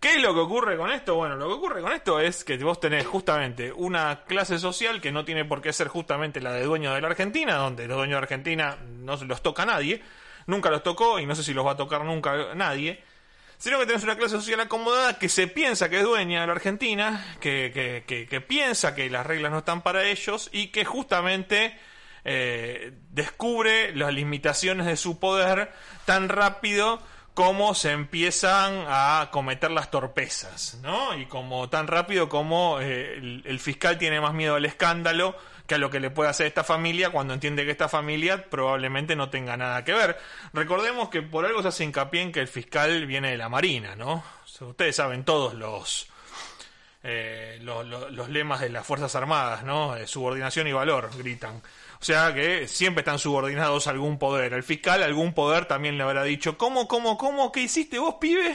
[0.00, 1.14] ¿qué es lo que ocurre con esto?
[1.14, 5.12] Bueno, lo que ocurre con esto es que vos tenés justamente una clase social que
[5.12, 8.16] no tiene por qué ser justamente la de dueños de la Argentina, donde los dueños
[8.16, 10.02] de Argentina no los toca nadie,
[10.46, 13.02] nunca los tocó y no sé si los va a tocar nunca nadie
[13.58, 16.52] sino que tenés una clase social acomodada que se piensa que es dueña de la
[16.52, 21.74] Argentina, que, que, que piensa que las reglas no están para ellos y que justamente
[22.24, 25.72] eh, descubre las limitaciones de su poder
[26.04, 27.00] tan rápido
[27.34, 31.16] como se empiezan a cometer las torpezas, ¿no?
[31.18, 35.78] Y como tan rápido como eh, el, fiscal tiene más miedo al escándalo que a
[35.78, 39.56] lo que le puede hacer esta familia cuando entiende que esta familia probablemente no tenga
[39.56, 40.16] nada que ver.
[40.52, 43.96] Recordemos que por algo se hace hincapié en que el fiscal viene de la Marina,
[43.96, 44.22] ¿no?
[44.60, 46.06] Ustedes saben todos los,
[47.02, 49.94] eh, los, los- lemas de las Fuerzas Armadas, ¿no?
[50.06, 51.60] Subordinación y valor, gritan.
[52.04, 54.52] O sea que siempre están subordinados a algún poder.
[54.52, 57.50] El fiscal, algún poder también le habrá dicho, ¿cómo, cómo, cómo?
[57.50, 58.54] ¿Qué hiciste vos, pibe?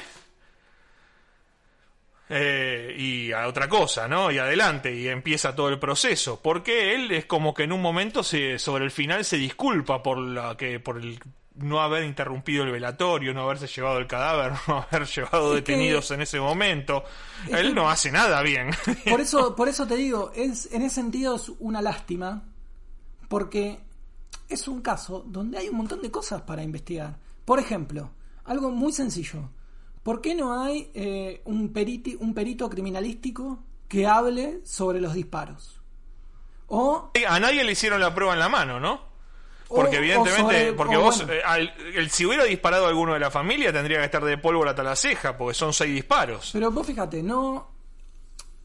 [2.30, 4.30] Eh, y a otra cosa, ¿no?
[4.30, 6.40] Y adelante, y empieza todo el proceso.
[6.44, 10.20] Porque él es como que en un momento se, sobre el final se disculpa por
[10.20, 11.20] la que, por el
[11.56, 15.72] no haber interrumpido el velatorio, no haberse llevado el cadáver, no haber llevado Es que-
[15.72, 17.04] detenidos en ese momento.
[17.48, 18.70] Es Él no hace nada bien.
[19.10, 22.44] Por eso, por eso te digo, es, en ese sentido es una lástima,
[23.30, 23.80] porque
[24.50, 27.18] es un caso donde hay un montón de cosas para investigar.
[27.46, 28.10] Por ejemplo,
[28.44, 29.50] algo muy sencillo.
[30.04, 35.82] ¿Por qué no hay eh, un, periti- un perito criminalístico que hable sobre los disparos?
[36.68, 39.08] O, A nadie le hicieron la prueba en la mano, ¿no?
[39.68, 43.14] Porque o evidentemente, sobre- porque vos, bueno, eh, al- el, si hubiera disparado a alguno
[43.14, 46.50] de la familia, tendría que estar de pólvora hasta la ceja, porque son seis disparos.
[46.54, 47.68] Pero vos fíjate, no.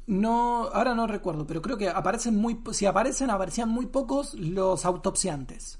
[0.06, 0.68] No.
[0.72, 2.60] Ahora no recuerdo, pero creo que aparecen muy.
[2.72, 5.78] Si aparecen, aparecían muy pocos los autopsiantes.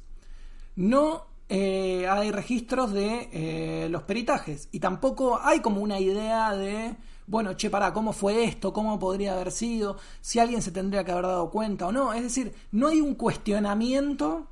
[0.77, 4.69] No eh, hay registros de eh, los peritajes.
[4.73, 6.97] Y tampoco hay como una idea de.
[7.27, 8.73] Bueno, che, pará, ¿cómo fue esto?
[8.73, 9.97] ¿Cómo podría haber sido?
[10.21, 12.13] Si alguien se tendría que haber dado cuenta o no.
[12.13, 14.49] Es decir, no hay un cuestionamiento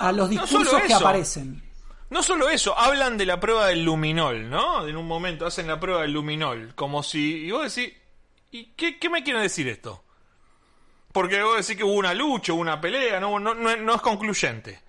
[0.00, 1.62] a los discursos que aparecen.
[2.10, 4.86] No solo eso, hablan de la prueba del luminol, ¿no?
[4.86, 7.46] En un momento hacen la prueba del luminol, como si...
[7.46, 7.92] Y vos decís,
[8.54, 10.04] ¿y qué, me quiere decir esto?
[11.12, 14.00] Porque vos decís que hubo una lucha, hubo una pelea, no, no, no, no es
[14.00, 14.80] concluyente.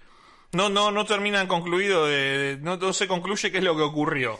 [0.51, 4.39] No, no, no terminan concluido, de, no se concluye qué es lo que ocurrió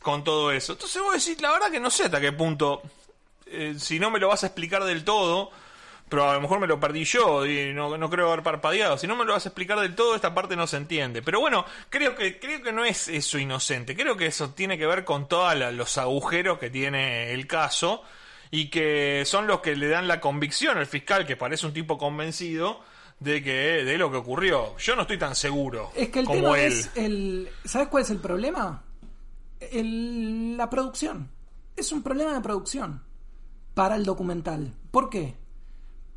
[0.00, 0.72] con todo eso.
[0.72, 2.82] Entonces vos decís, la verdad que no sé hasta qué punto,
[3.46, 5.50] eh, si no me lo vas a explicar del todo,
[6.08, 8.96] pero a lo mejor me lo perdí yo y no, no creo haber parpadeado.
[8.96, 11.20] Si no me lo vas a explicar del todo, esta parte no se entiende.
[11.22, 13.94] Pero bueno, creo que, creo que no es eso inocente.
[13.94, 18.02] Creo que eso tiene que ver con todos los agujeros que tiene el caso
[18.52, 21.98] y que son los que le dan la convicción al fiscal, que parece un tipo
[21.98, 22.78] convencido
[23.18, 23.50] de que
[23.84, 24.76] de lo que ocurrió.
[24.78, 26.72] Yo no estoy tan seguro Es que el como tema él.
[26.72, 27.48] es el.
[27.64, 28.84] ¿Sabes cuál es el problema?
[29.60, 31.28] El- la producción.
[31.76, 33.02] Es un problema de producción
[33.74, 34.74] para el documental.
[34.90, 35.34] ¿Por qué?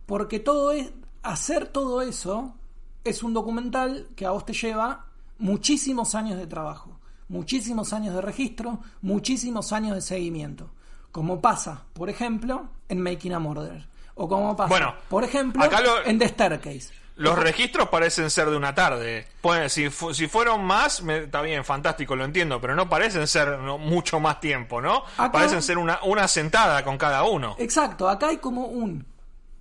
[0.06, 0.92] Porque todo es.
[1.24, 2.56] Hacer todo eso
[3.04, 5.08] es un documental que a vos te lleva
[5.40, 10.70] muchísimos años de trabajo, muchísimos años de registro, muchísimos años de seguimiento.
[11.16, 13.86] Como pasa, por ejemplo, en Making a Murder.
[14.16, 16.90] O como pasa, Bueno, por ejemplo, acá lo- en The Staircase.
[17.16, 19.26] Los registros parecen ser de una tarde.
[19.40, 23.28] Pueden- si, fu- si fueron más, me- está bien, fantástico, lo entiendo, pero no parecen
[23.28, 25.04] ser no, mucho más tiempo, ¿no?
[25.16, 27.56] Acá- parecen ser una, una sentada con cada uno.
[27.60, 29.06] Exacto, acá hay como un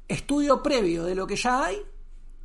[0.09, 1.81] estudio previo de lo que ya hay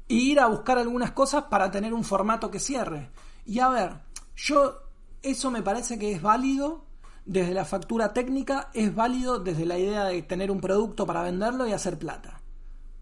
[0.08, 3.10] y ir a buscar algunas cosas para tener un formato que cierre.
[3.48, 3.93] Y a ver,
[4.36, 4.84] yo
[5.24, 6.86] eso me parece que es válido
[7.29, 11.67] desde la factura técnica, es válido desde la idea de tener un producto para venderlo
[11.67, 12.41] y hacer plata.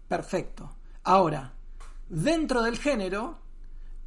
[0.06, 0.70] Perfecto.
[1.02, 1.54] Ahora,
[2.10, 3.38] dentro del género,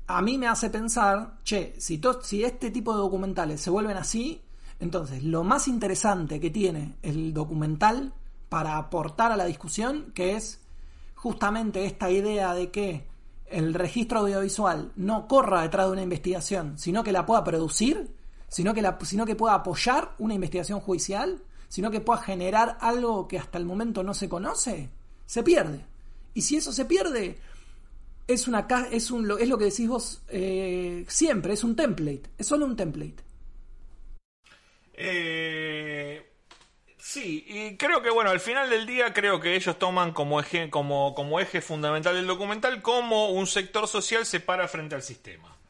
[0.05, 3.97] a mí me hace pensar, che, si, to- si este tipo de documentales se vuelven
[3.97, 4.43] así,
[4.79, 8.13] entonces lo más interesante que tiene el documental
[8.47, 10.62] para aportar a la discusión, que es
[11.15, 13.07] justamente esta idea de que
[13.47, 18.13] el registro audiovisual no corra detrás de una investigación, sino que la pueda producir,
[18.52, 23.26] sino que, la, sino que pueda apoyar una investigación judicial, sino que pueda generar algo
[23.30, 24.90] que hasta el momento no se conoce,
[25.26, 25.86] se pierde.
[26.34, 27.38] Y si eso se pierde,
[28.28, 32.46] es una es un es lo que decís vos eh, siempre, es un template, es
[32.46, 33.24] solo un template.
[34.96, 36.30] Eh,
[36.98, 40.70] sí, y creo que bueno, al final del día creo que ellos toman como eje,
[40.70, 45.61] como, como eje fundamental del documental como un sector social se para frente al sistema.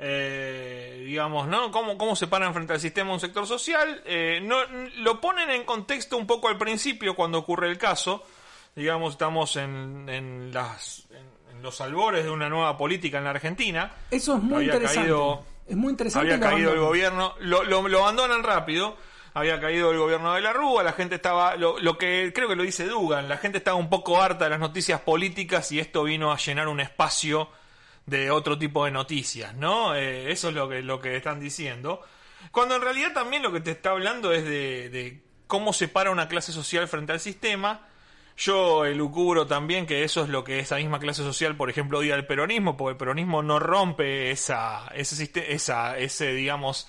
[0.00, 1.70] Eh, digamos, ¿no?
[1.70, 4.00] ¿Cómo, ¿Cómo se paran frente al sistema un sector social?
[4.04, 4.56] Eh, no,
[4.98, 8.22] lo ponen en contexto un poco al principio cuando ocurre el caso.
[8.76, 13.30] Digamos, estamos en, en las, en, en los albores de una nueva política en la
[13.30, 13.90] Argentina.
[14.10, 15.00] Eso es muy Había interesante.
[15.08, 16.32] caído- es muy interesante.
[16.32, 18.96] había caído el gobierno, lo, lo, lo abandonan rápido.
[19.34, 22.56] Había caído el gobierno de la Rúa, la gente estaba, lo, lo que creo que
[22.56, 26.02] lo dice Dugan, la gente estaba un poco harta de las noticias políticas y esto
[26.04, 27.48] vino a llenar un espacio
[28.08, 29.94] de otro tipo de noticias, ¿no?
[29.94, 32.00] Eh, eso es lo que, lo que están diciendo.
[32.50, 36.10] Cuando en realidad también lo que te está hablando es de, de cómo se para
[36.10, 37.86] una clase social frente al sistema.
[38.36, 42.14] Yo elucubro también que eso es lo que esa misma clase social, por ejemplo, odia
[42.14, 46.88] el peronismo, porque el peronismo no rompe esa, ese, esa, ese digamos,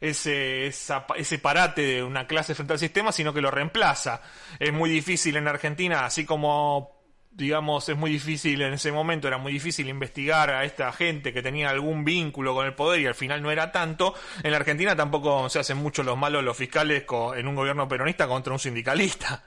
[0.00, 4.22] ese, ese parate de una clase frente al sistema, sino que lo reemplaza.
[4.60, 6.93] Es muy difícil en Argentina, así como
[7.36, 11.42] digamos, es muy difícil en ese momento, era muy difícil investigar a esta gente que
[11.42, 14.14] tenía algún vínculo con el poder y al final no era tanto.
[14.42, 17.04] En la Argentina tampoco se hacen mucho los malos los fiscales
[17.36, 19.42] en un gobierno peronista contra un sindicalista.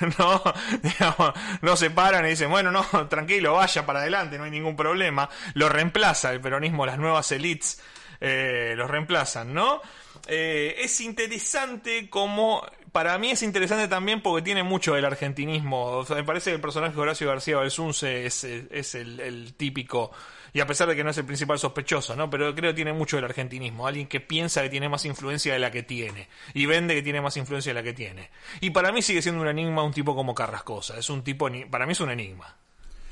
[0.18, 0.42] no,
[0.82, 4.76] digamos, no se paran y dicen, bueno, no, tranquilo, vaya para adelante, no hay ningún
[4.76, 5.28] problema.
[5.54, 7.82] Lo reemplaza el peronismo, las nuevas elites
[8.20, 9.80] eh, los reemplazan, ¿no?
[10.26, 12.66] Eh, es interesante como
[12.96, 16.02] para mí es interesante también porque tiene mucho del argentinismo.
[16.08, 20.12] me parece que el personaje de Horacio García Balsunce es, es el, típico,
[20.54, 22.30] y a pesar de que no es el principal sospechoso, ¿no?
[22.30, 23.86] Pero creo que tiene mucho del argentinismo.
[23.86, 26.30] Alguien que piensa que tiene más influencia de la que tiene.
[26.54, 28.30] Y vende que tiene más influencia de la que tiene.
[28.62, 30.96] Y para mí sigue siendo un enigma un tipo como Carrascosa.
[30.96, 32.56] Es un tipo, para mí es un enigma.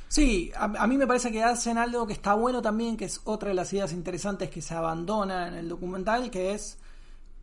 [0.09, 3.21] Sí, a, a, mí me parece que hacen algo que está bueno también, que es
[3.25, 6.79] otra de las ideas interesantes que se abandona en el documental, que es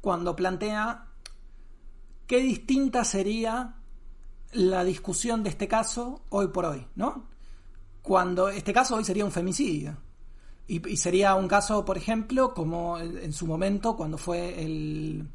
[0.01, 1.05] cuando plantea
[2.31, 3.75] qué distinta sería
[4.53, 7.25] la discusión de este caso hoy por hoy, ¿no?
[8.01, 9.97] Cuando este caso hoy sería un femicidio.
[10.65, 15.27] Y, sería un caso, por ejemplo, como en, su momento, cuando fue el.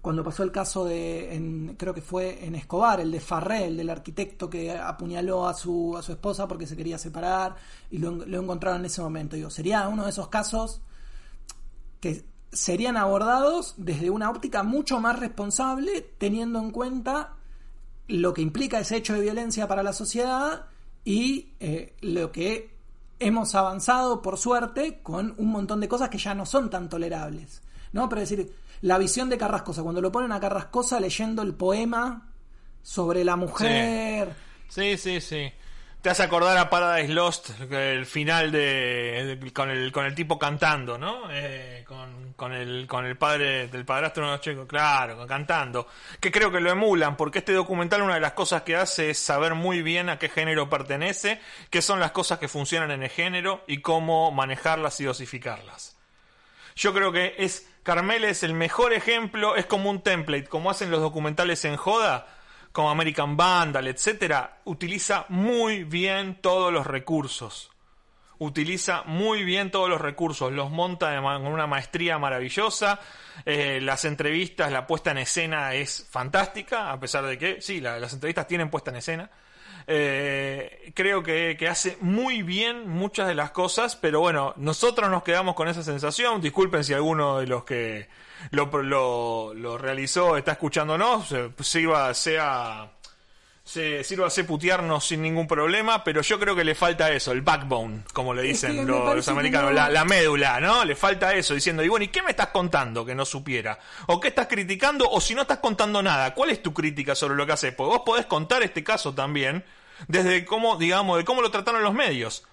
[0.00, 1.72] Cuando pasó el caso de.
[1.78, 5.96] creo que fue en Escobar, el de Farré, el del arquitecto que apuñaló a su,
[5.96, 7.54] a su esposa porque se quería separar
[7.92, 9.36] y lo, encontraron en ese momento.
[9.36, 10.82] Digo, sería uno de esos casos
[12.00, 17.34] que serían abordados desde una óptica mucho más responsable, teniendo en cuenta
[18.06, 20.66] lo que implica ese hecho de violencia para la sociedad
[21.04, 22.74] y eh, lo que
[23.18, 27.62] hemos avanzado, por suerte, con un montón de cosas que ya no son tan tolerables.
[27.92, 28.08] ¿no?
[28.08, 32.32] Pero decir, la visión de Carrascosa, cuando lo ponen a Carrascosa leyendo el poema
[32.82, 34.34] sobre la mujer.
[34.68, 35.20] sí, sí.
[35.20, 35.52] sí
[36.04, 40.98] te hace acordar a Paradise Lost, el final de, con el con el tipo cantando,
[40.98, 41.30] ¿no?
[41.30, 41.82] Eh,
[42.36, 45.88] con, el con el padre del padrastro de chicos, claro, cantando,
[46.20, 49.18] que creo que lo emulan, porque este documental una de las cosas que hace es
[49.18, 51.40] saber muy bien a qué género pertenece,
[51.70, 55.96] qué son las cosas que funcionan en el género y cómo manejarlas y dosificarlas.
[56.76, 60.90] Yo creo que es Carmel es el mejor ejemplo, es como un template, como hacen
[60.90, 62.26] los documentales en Joda
[62.74, 67.70] como American Vandal, etcétera, utiliza muy bien todos los recursos.
[68.38, 72.98] Utiliza muy bien todos los recursos, los monta con una maestría maravillosa.
[73.46, 78.12] Eh, las entrevistas, la puesta en escena es fantástica, a pesar de que, sí, las
[78.12, 79.30] entrevistas tienen puesta en escena.
[79.86, 85.22] Eh, creo que, que, hace muy bien muchas de las cosas, pero bueno, nosotros nos
[85.22, 86.40] quedamos con esa sensación.
[86.40, 88.08] Disculpen si alguno de los que
[88.50, 92.90] lo, lo, lo realizó, está escuchándonos, sirva, sea,
[93.64, 97.40] se, sirva a putearnos sin ningún problema, pero yo creo que le falta eso, el
[97.40, 100.84] backbone, como le dicen los, americanos, la, médula, ¿no?
[100.84, 103.78] Le falta eso, diciendo, y bueno, ¿y qué me estás contando que no supiera?
[104.06, 105.08] ¿O qué estás criticando?
[105.10, 107.74] O si no estás contando nada, ¿cuál es tu crítica sobre lo que haces?
[107.74, 109.64] Porque vos podés contar este caso también,
[110.08, 112.44] desde cómo, digamos, de cómo lo trataron los medios.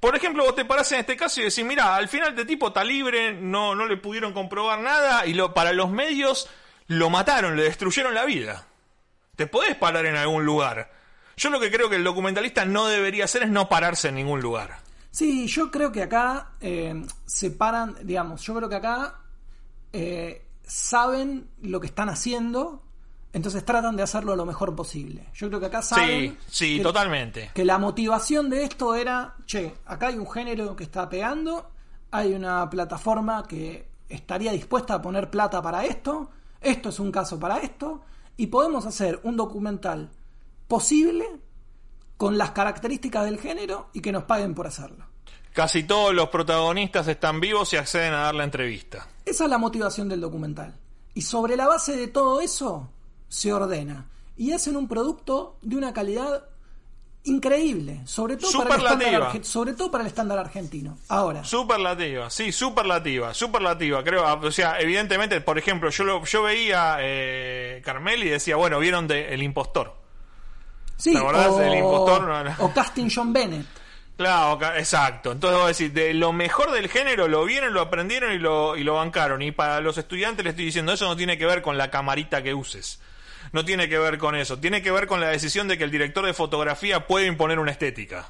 [0.00, 2.68] Por ejemplo, vos te parás en este caso y decís, mira, al final este tipo
[2.68, 6.48] está libre, no, no le pudieron comprobar nada y lo, para los medios
[6.86, 8.66] lo mataron, le destruyeron la vida.
[9.36, 10.90] Te podés parar en algún lugar.
[11.36, 14.40] Yo lo que creo que el documentalista no debería hacer es no pararse en ningún
[14.40, 14.78] lugar.
[15.10, 19.20] Sí, yo creo que acá eh, se paran, digamos, yo creo que acá
[19.92, 22.84] eh, saben lo que están haciendo
[23.34, 25.26] entonces tratan de hacerlo lo mejor posible.
[25.34, 26.38] Yo creo que acá saben.
[26.46, 27.50] Sí, sí, totalmente.
[27.52, 31.68] Que la motivación de esto era: che, acá hay un género que está pegando,
[32.12, 36.30] hay una plataforma que estaría dispuesta a poner plata para esto,
[36.60, 38.02] esto es un caso para esto,
[38.36, 40.10] y podemos hacer un documental
[40.68, 41.24] posible
[42.16, 45.06] con las características del género y que nos paguen por hacerlo.
[45.52, 49.06] Casi todos los protagonistas están vivos y acceden a dar la entrevista.
[49.24, 50.74] Esa es la motivación del documental.
[51.14, 52.88] Y sobre la base de todo eso,
[53.28, 56.44] se ordena y hacen un producto de una calidad
[57.24, 60.98] increíble, sobre todo, para el, estándar, sobre todo para el estándar argentino.
[61.08, 61.42] Ahora.
[61.44, 64.24] Superlativa, sí, superlativa, superlativa, creo.
[64.40, 69.08] O sea, evidentemente, por ejemplo, yo lo, yo veía eh, Carmel y decía, bueno, vieron
[69.08, 69.94] de El Impostor.
[70.96, 72.54] Sí, o, El Impostor.
[72.58, 73.66] o Casting John Bennett.
[74.16, 75.32] Claro, exacto.
[75.32, 78.84] Entonces vos decís, de lo mejor del género lo vieron, lo aprendieron y lo, y
[78.84, 79.42] lo bancaron.
[79.42, 82.42] Y para los estudiantes les estoy diciendo, eso no tiene que ver con la camarita
[82.42, 83.00] que uses
[83.54, 84.58] no tiene que ver con eso.
[84.58, 87.70] Tiene que ver con la decisión de que el director de fotografía puede imponer una
[87.70, 88.28] estética.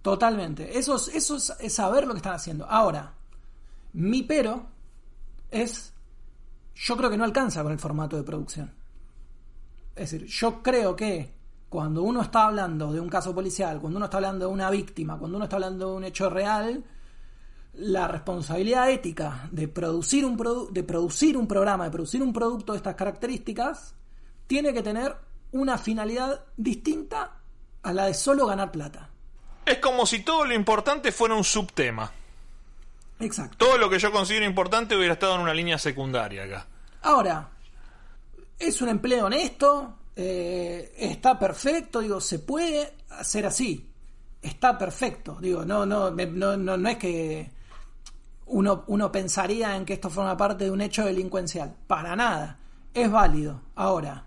[0.00, 0.78] Totalmente.
[0.78, 2.64] Eso es, eso es, saber lo que están haciendo.
[2.64, 3.12] Ahora,
[3.92, 4.66] mi pero
[5.50, 5.92] es.
[6.74, 8.72] Yo creo que no alcanza con el formato de producción.
[9.94, 11.34] Es decir, yo creo que
[11.68, 15.18] cuando uno está hablando de un caso policial, cuando uno está hablando de una víctima,
[15.18, 16.82] cuando uno está hablando de un hecho real,
[17.74, 22.72] la responsabilidad ética de producir un produ- de producir un programa, de producir un producto
[22.72, 23.94] de estas características,
[24.50, 25.14] tiene que tener
[25.52, 27.36] una finalidad distinta
[27.84, 29.08] a la de solo ganar plata.
[29.64, 32.10] Es como si todo lo importante fuera un subtema.
[33.20, 33.56] Exacto.
[33.58, 36.66] Todo lo que yo considero importante hubiera estado en una línea secundaria acá.
[37.02, 37.48] Ahora,
[38.58, 43.88] es un empleo honesto, eh, está perfecto, digo, se puede hacer así,
[44.42, 47.52] está perfecto, digo, no, no, no, no, no es que
[48.46, 52.58] uno, uno pensaría en que esto forma parte de un hecho delincuencial, para nada,
[52.92, 53.60] es válido.
[53.76, 54.24] Ahora,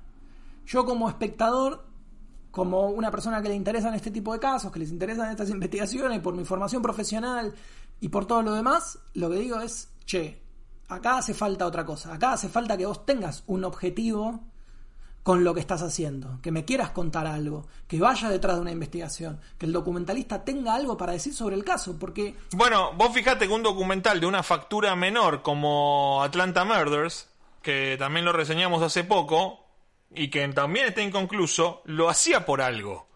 [0.65, 1.85] yo como espectador,
[2.51, 6.19] como una persona que le interesan este tipo de casos, que les interesan estas investigaciones,
[6.19, 7.53] por mi formación profesional
[7.99, 10.41] y por todo lo demás, lo que digo es, che,
[10.87, 14.41] acá hace falta otra cosa, acá hace falta que vos tengas un objetivo
[15.23, 18.71] con lo que estás haciendo, que me quieras contar algo, que vaya detrás de una
[18.71, 23.47] investigación, que el documentalista tenga algo para decir sobre el caso, porque Bueno, vos fijate
[23.47, 27.29] que un documental de una factura menor como Atlanta Murders,
[27.61, 29.62] que también lo reseñamos hace poco,
[30.15, 33.07] y que también está inconcluso, lo hacía por algo.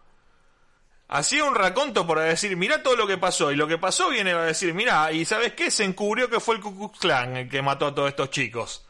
[1.08, 4.32] Hacía un raconto para decir, mirá todo lo que pasó, y lo que pasó viene
[4.32, 5.70] a decir, mirá, y ¿sabes qué?
[5.70, 8.84] Se encubrió que fue el Ku Klan el que mató a todos estos chicos.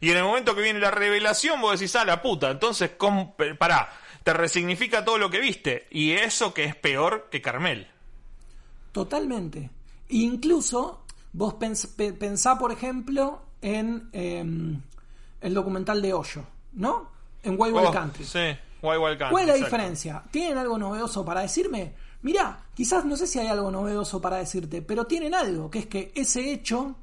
[0.00, 2.90] Y en el momento que viene la revelación, vos decís, ah, la puta, entonces,
[3.58, 3.92] pará,
[4.22, 7.88] te resignifica todo lo que viste, y eso que es peor que Carmel.
[8.92, 9.70] Totalmente.
[10.08, 14.80] Incluso vos pens- pe- pensá, por ejemplo, en em,
[15.42, 17.10] el documental de Hoyo, ¿no?
[17.42, 18.24] En Wild Wild Oh, Country.
[18.24, 18.38] Sí,
[18.82, 19.30] Wild Wild Country.
[19.30, 19.76] ¿Cuál es la exacto.
[19.76, 20.22] diferencia?
[20.30, 21.94] ¿Tienen algo novedoso para decirme?
[22.22, 25.86] Mirá, quizás no sé si hay algo novedoso para decirte, pero tienen algo, que es
[25.86, 26.96] que ese hecho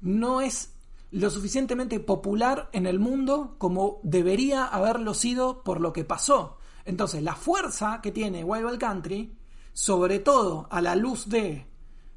[0.00, 0.72] no es
[1.10, 6.58] lo suficientemente popular en el mundo como debería haberlo sido por lo que pasó.
[6.84, 9.36] Entonces, la fuerza que tiene Wild Wild Country,
[9.72, 11.66] sobre todo a la luz de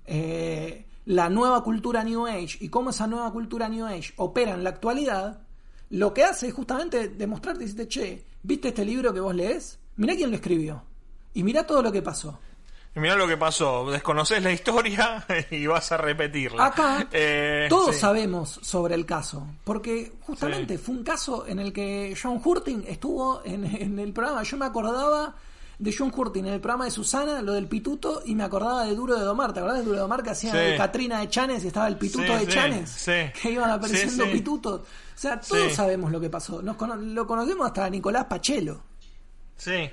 [0.06, 4.64] eh, la nueva cultura New Age y cómo esa nueva cultura New Age opera en
[4.64, 5.45] la actualidad,
[5.98, 9.80] lo que hace es justamente demostrarte y decirte, che, ¿viste este libro que vos lees?
[9.98, 10.84] Mirá quién lo escribió.
[11.34, 12.40] Y mirá todo lo que pasó.
[12.96, 16.66] Y mirá lo que pasó, desconoces la historia y vas a repetirla.
[16.68, 18.00] Acá Eh, todos sí.
[18.02, 20.84] sabemos sobre el caso, porque justamente Sí.
[20.86, 24.44] fue un caso en el que John Hurting estuvo en, en el programa.
[24.44, 25.36] Yo me acordaba
[25.80, 28.96] de John Hurting en el programa de Susana, lo del pituto, y me acordaba de
[28.96, 29.54] Duro de Domar.
[29.54, 30.58] ¿Te acordás de Duro de Domar que hacía Sí.
[30.58, 32.90] de Catrina de Chanes y estaba el pituto Sí, de sí, Chanes?
[32.90, 33.12] sí.
[33.42, 34.82] Que iban apareciendo pitutos.
[34.82, 34.86] O
[35.18, 36.62] sea, todos sabemos lo que pasó.
[36.62, 38.82] Nos cono- lo conocemos hasta Nicolás Pachelo.
[39.58, 39.90] Sí.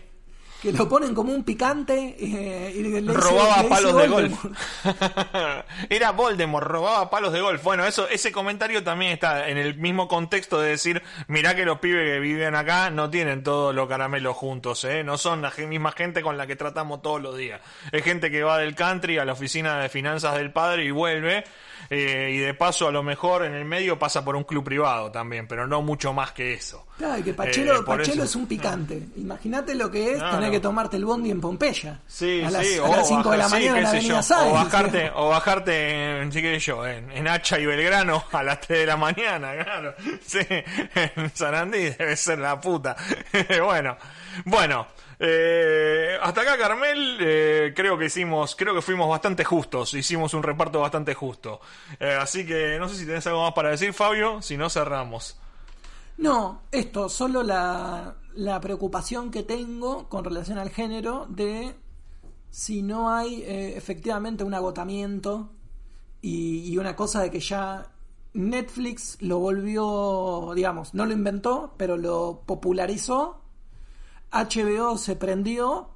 [0.63, 4.45] Que lo ponen como un picante eh, y le robaba le palos de golf.
[5.91, 7.61] Era Voldemort, robaba palos de golf.
[7.65, 11.81] Bueno, eso, ese comentario también está en el mismo contexto de decir, mirá que los
[11.81, 15.03] pibes que viven acá no tienen todos los caramelos juntos, ¿eh?
[15.03, 17.61] No son la misma gente con la que tratamos todos los días.
[17.91, 21.43] Es gente que va del country a la oficina de finanzas del padre y vuelve.
[21.91, 25.11] Eh, y de paso, a lo mejor en el medio pasa por un club privado
[25.11, 26.87] también, pero no mucho más que eso.
[26.99, 29.03] Claro, y que Pachelo, Eh, Pachelo es un picante.
[29.17, 32.01] Imagínate lo que es tener que tomarte el bondi en Pompeya.
[32.07, 34.51] Sí, a las, sí, a o las 5 de la sí, mañana en la Sáenz.
[34.51, 38.61] o bajarte, o bajarte en, sí, qué yo, en, en Hacha y Belgrano a las
[38.61, 39.95] 3 de la mañana, claro.
[40.25, 40.39] Sí,
[40.95, 42.97] en Sarandí debe ser la puta.
[43.65, 43.97] bueno,
[44.45, 44.87] bueno,
[45.25, 50.43] eh, hasta acá Carmel, eh, creo que hicimos, creo que fuimos bastante justos, hicimos un
[50.43, 51.61] reparto bastante justo.
[52.01, 55.39] Eh, así que no sé si tenés algo más para decir, Fabio, si no cerramos.
[56.19, 61.75] No, esto, solo la, la preocupación que tengo con relación al género de
[62.51, 65.53] si no hay efectivamente un agotamiento
[66.21, 67.93] y una cosa de que ya
[68.35, 73.42] Netflix lo volvió, digamos, no lo inventó, pero lo popularizó.
[74.33, 75.89] HBO se prendió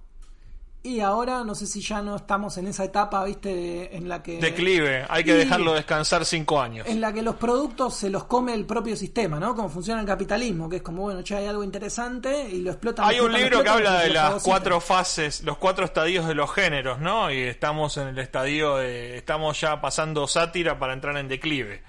[0.82, 4.22] y ahora no sé si ya no estamos en esa etapa, viste, de- en la
[4.22, 4.38] que...
[4.38, 6.86] Declive, hay que dejarlo descansar 5 años.
[6.86, 9.56] en la que los productos se los come el propio sistema, ¿no?
[9.56, 13.04] Como funciona el capitalismo, que es como, bueno, ya hay algo interesante y lo explotan.
[13.04, 17.00] Hay un libro que habla de las cuatro fases, los cuatro estadios de los géneros,
[17.00, 17.32] ¿no?
[17.32, 21.82] Y estamos en el estadio de, estamos ya pasando sátira para entrar en declive,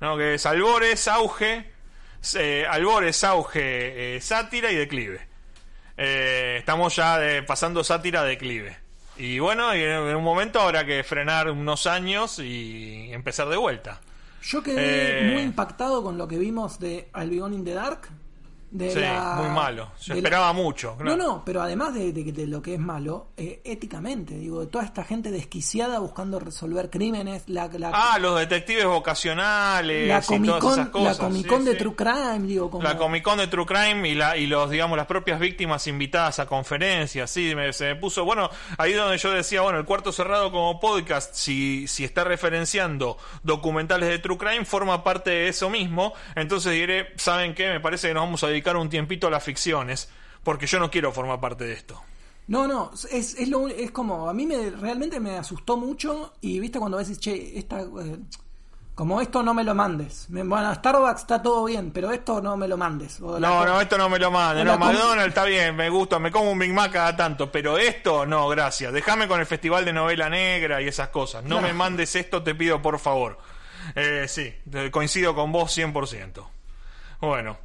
[0.00, 0.16] ¿no?
[0.16, 1.72] Que es albores, auge,
[2.36, 5.25] eh, albores, auge, eh, sátira y declive.
[5.96, 8.76] Eh, estamos ya de- pasando sátira a declive.
[9.16, 14.00] Y bueno, y en un momento habrá que frenar unos años y empezar de vuelta.
[14.42, 15.32] Yo quedé Eh.
[15.32, 18.08] muy impactado con lo que vimos de Albion in the Dark.
[18.78, 19.90] De Sí, la- muy malo.
[20.02, 20.96] Yo la- esperaba mucho.
[21.00, 24.66] No, no, pero además de, de- de lo que es malo, eh, éticamente, digo, de
[24.66, 30.22] toda esta gente desquiciada buscando resolver crímenes, la, la, Ah, los detectives vocacionales la y
[30.22, 31.14] Comic Con, la.
[31.16, 31.78] Comic sí, Con de sí.
[31.78, 32.82] True Crime, digo, como...
[32.82, 36.38] La Comic Con de True Crime y, la, y los, digamos, las propias víctimas invitadas
[36.40, 40.12] a conferencias, sí, me, se me puso, bueno, ahí donde yo decía, bueno, el cuarto
[40.12, 45.70] cerrado como podcast, si, si está referenciando documentales de True Crime, forma parte de eso
[45.70, 47.68] mismo, entonces diré, ¿saben qué?
[47.68, 50.08] Me parece que nos vamos a dedicar un tiempito a las ficciones,
[50.42, 52.02] porque yo no quiero formar parte de esto.
[52.48, 56.58] No, no, es, es, lo, es como, a mí me realmente me asustó mucho y
[56.58, 58.18] viste cuando decís, che, esta, eh,
[58.94, 60.30] como esto no me lo mandes.
[60.30, 63.20] Me- bueno, Starbucks está todo bien, pero esto no me lo mandes.
[63.20, 64.62] O No, no, esto no me lo mande.
[64.62, 67.76] o No, McDonald's está bien, me gusta, me como un Big Mac cada tanto, pero
[67.78, 68.92] esto no, gracias.
[68.92, 71.42] Déjame con el Festival de Novela Negra y esas cosas.
[71.42, 71.66] No Claro.
[71.66, 73.38] me mandes esto, te pido por favor.
[73.96, 74.54] Eh, sí,
[74.92, 76.46] coincido con vos 100%.
[77.20, 77.58] Bueno.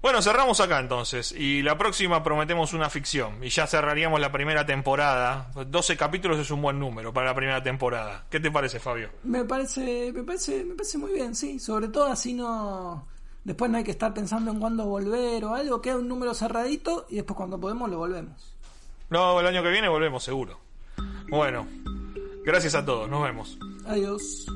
[0.00, 1.32] Bueno, cerramos acá entonces.
[1.32, 3.42] Y la próxima prometemos una ficción.
[3.42, 5.50] Y ya cerraríamos la primera temporada.
[5.54, 8.24] 12 capítulos es un buen número para la primera temporada.
[8.30, 9.10] ¿Qué te parece, Fabio?
[9.24, 11.58] Me parece, me parece, me parece muy bien, sí.
[11.58, 13.06] Sobre todo así no.
[13.44, 15.80] Después no hay que estar pensando en cuándo volver o algo.
[15.80, 18.54] Queda un número cerradito y después cuando podemos lo volvemos.
[19.10, 20.60] No, el año que viene volvemos seguro.
[21.28, 21.66] Bueno,
[22.44, 23.08] gracias a todos.
[23.08, 23.58] Nos vemos.
[23.86, 24.46] Adiós.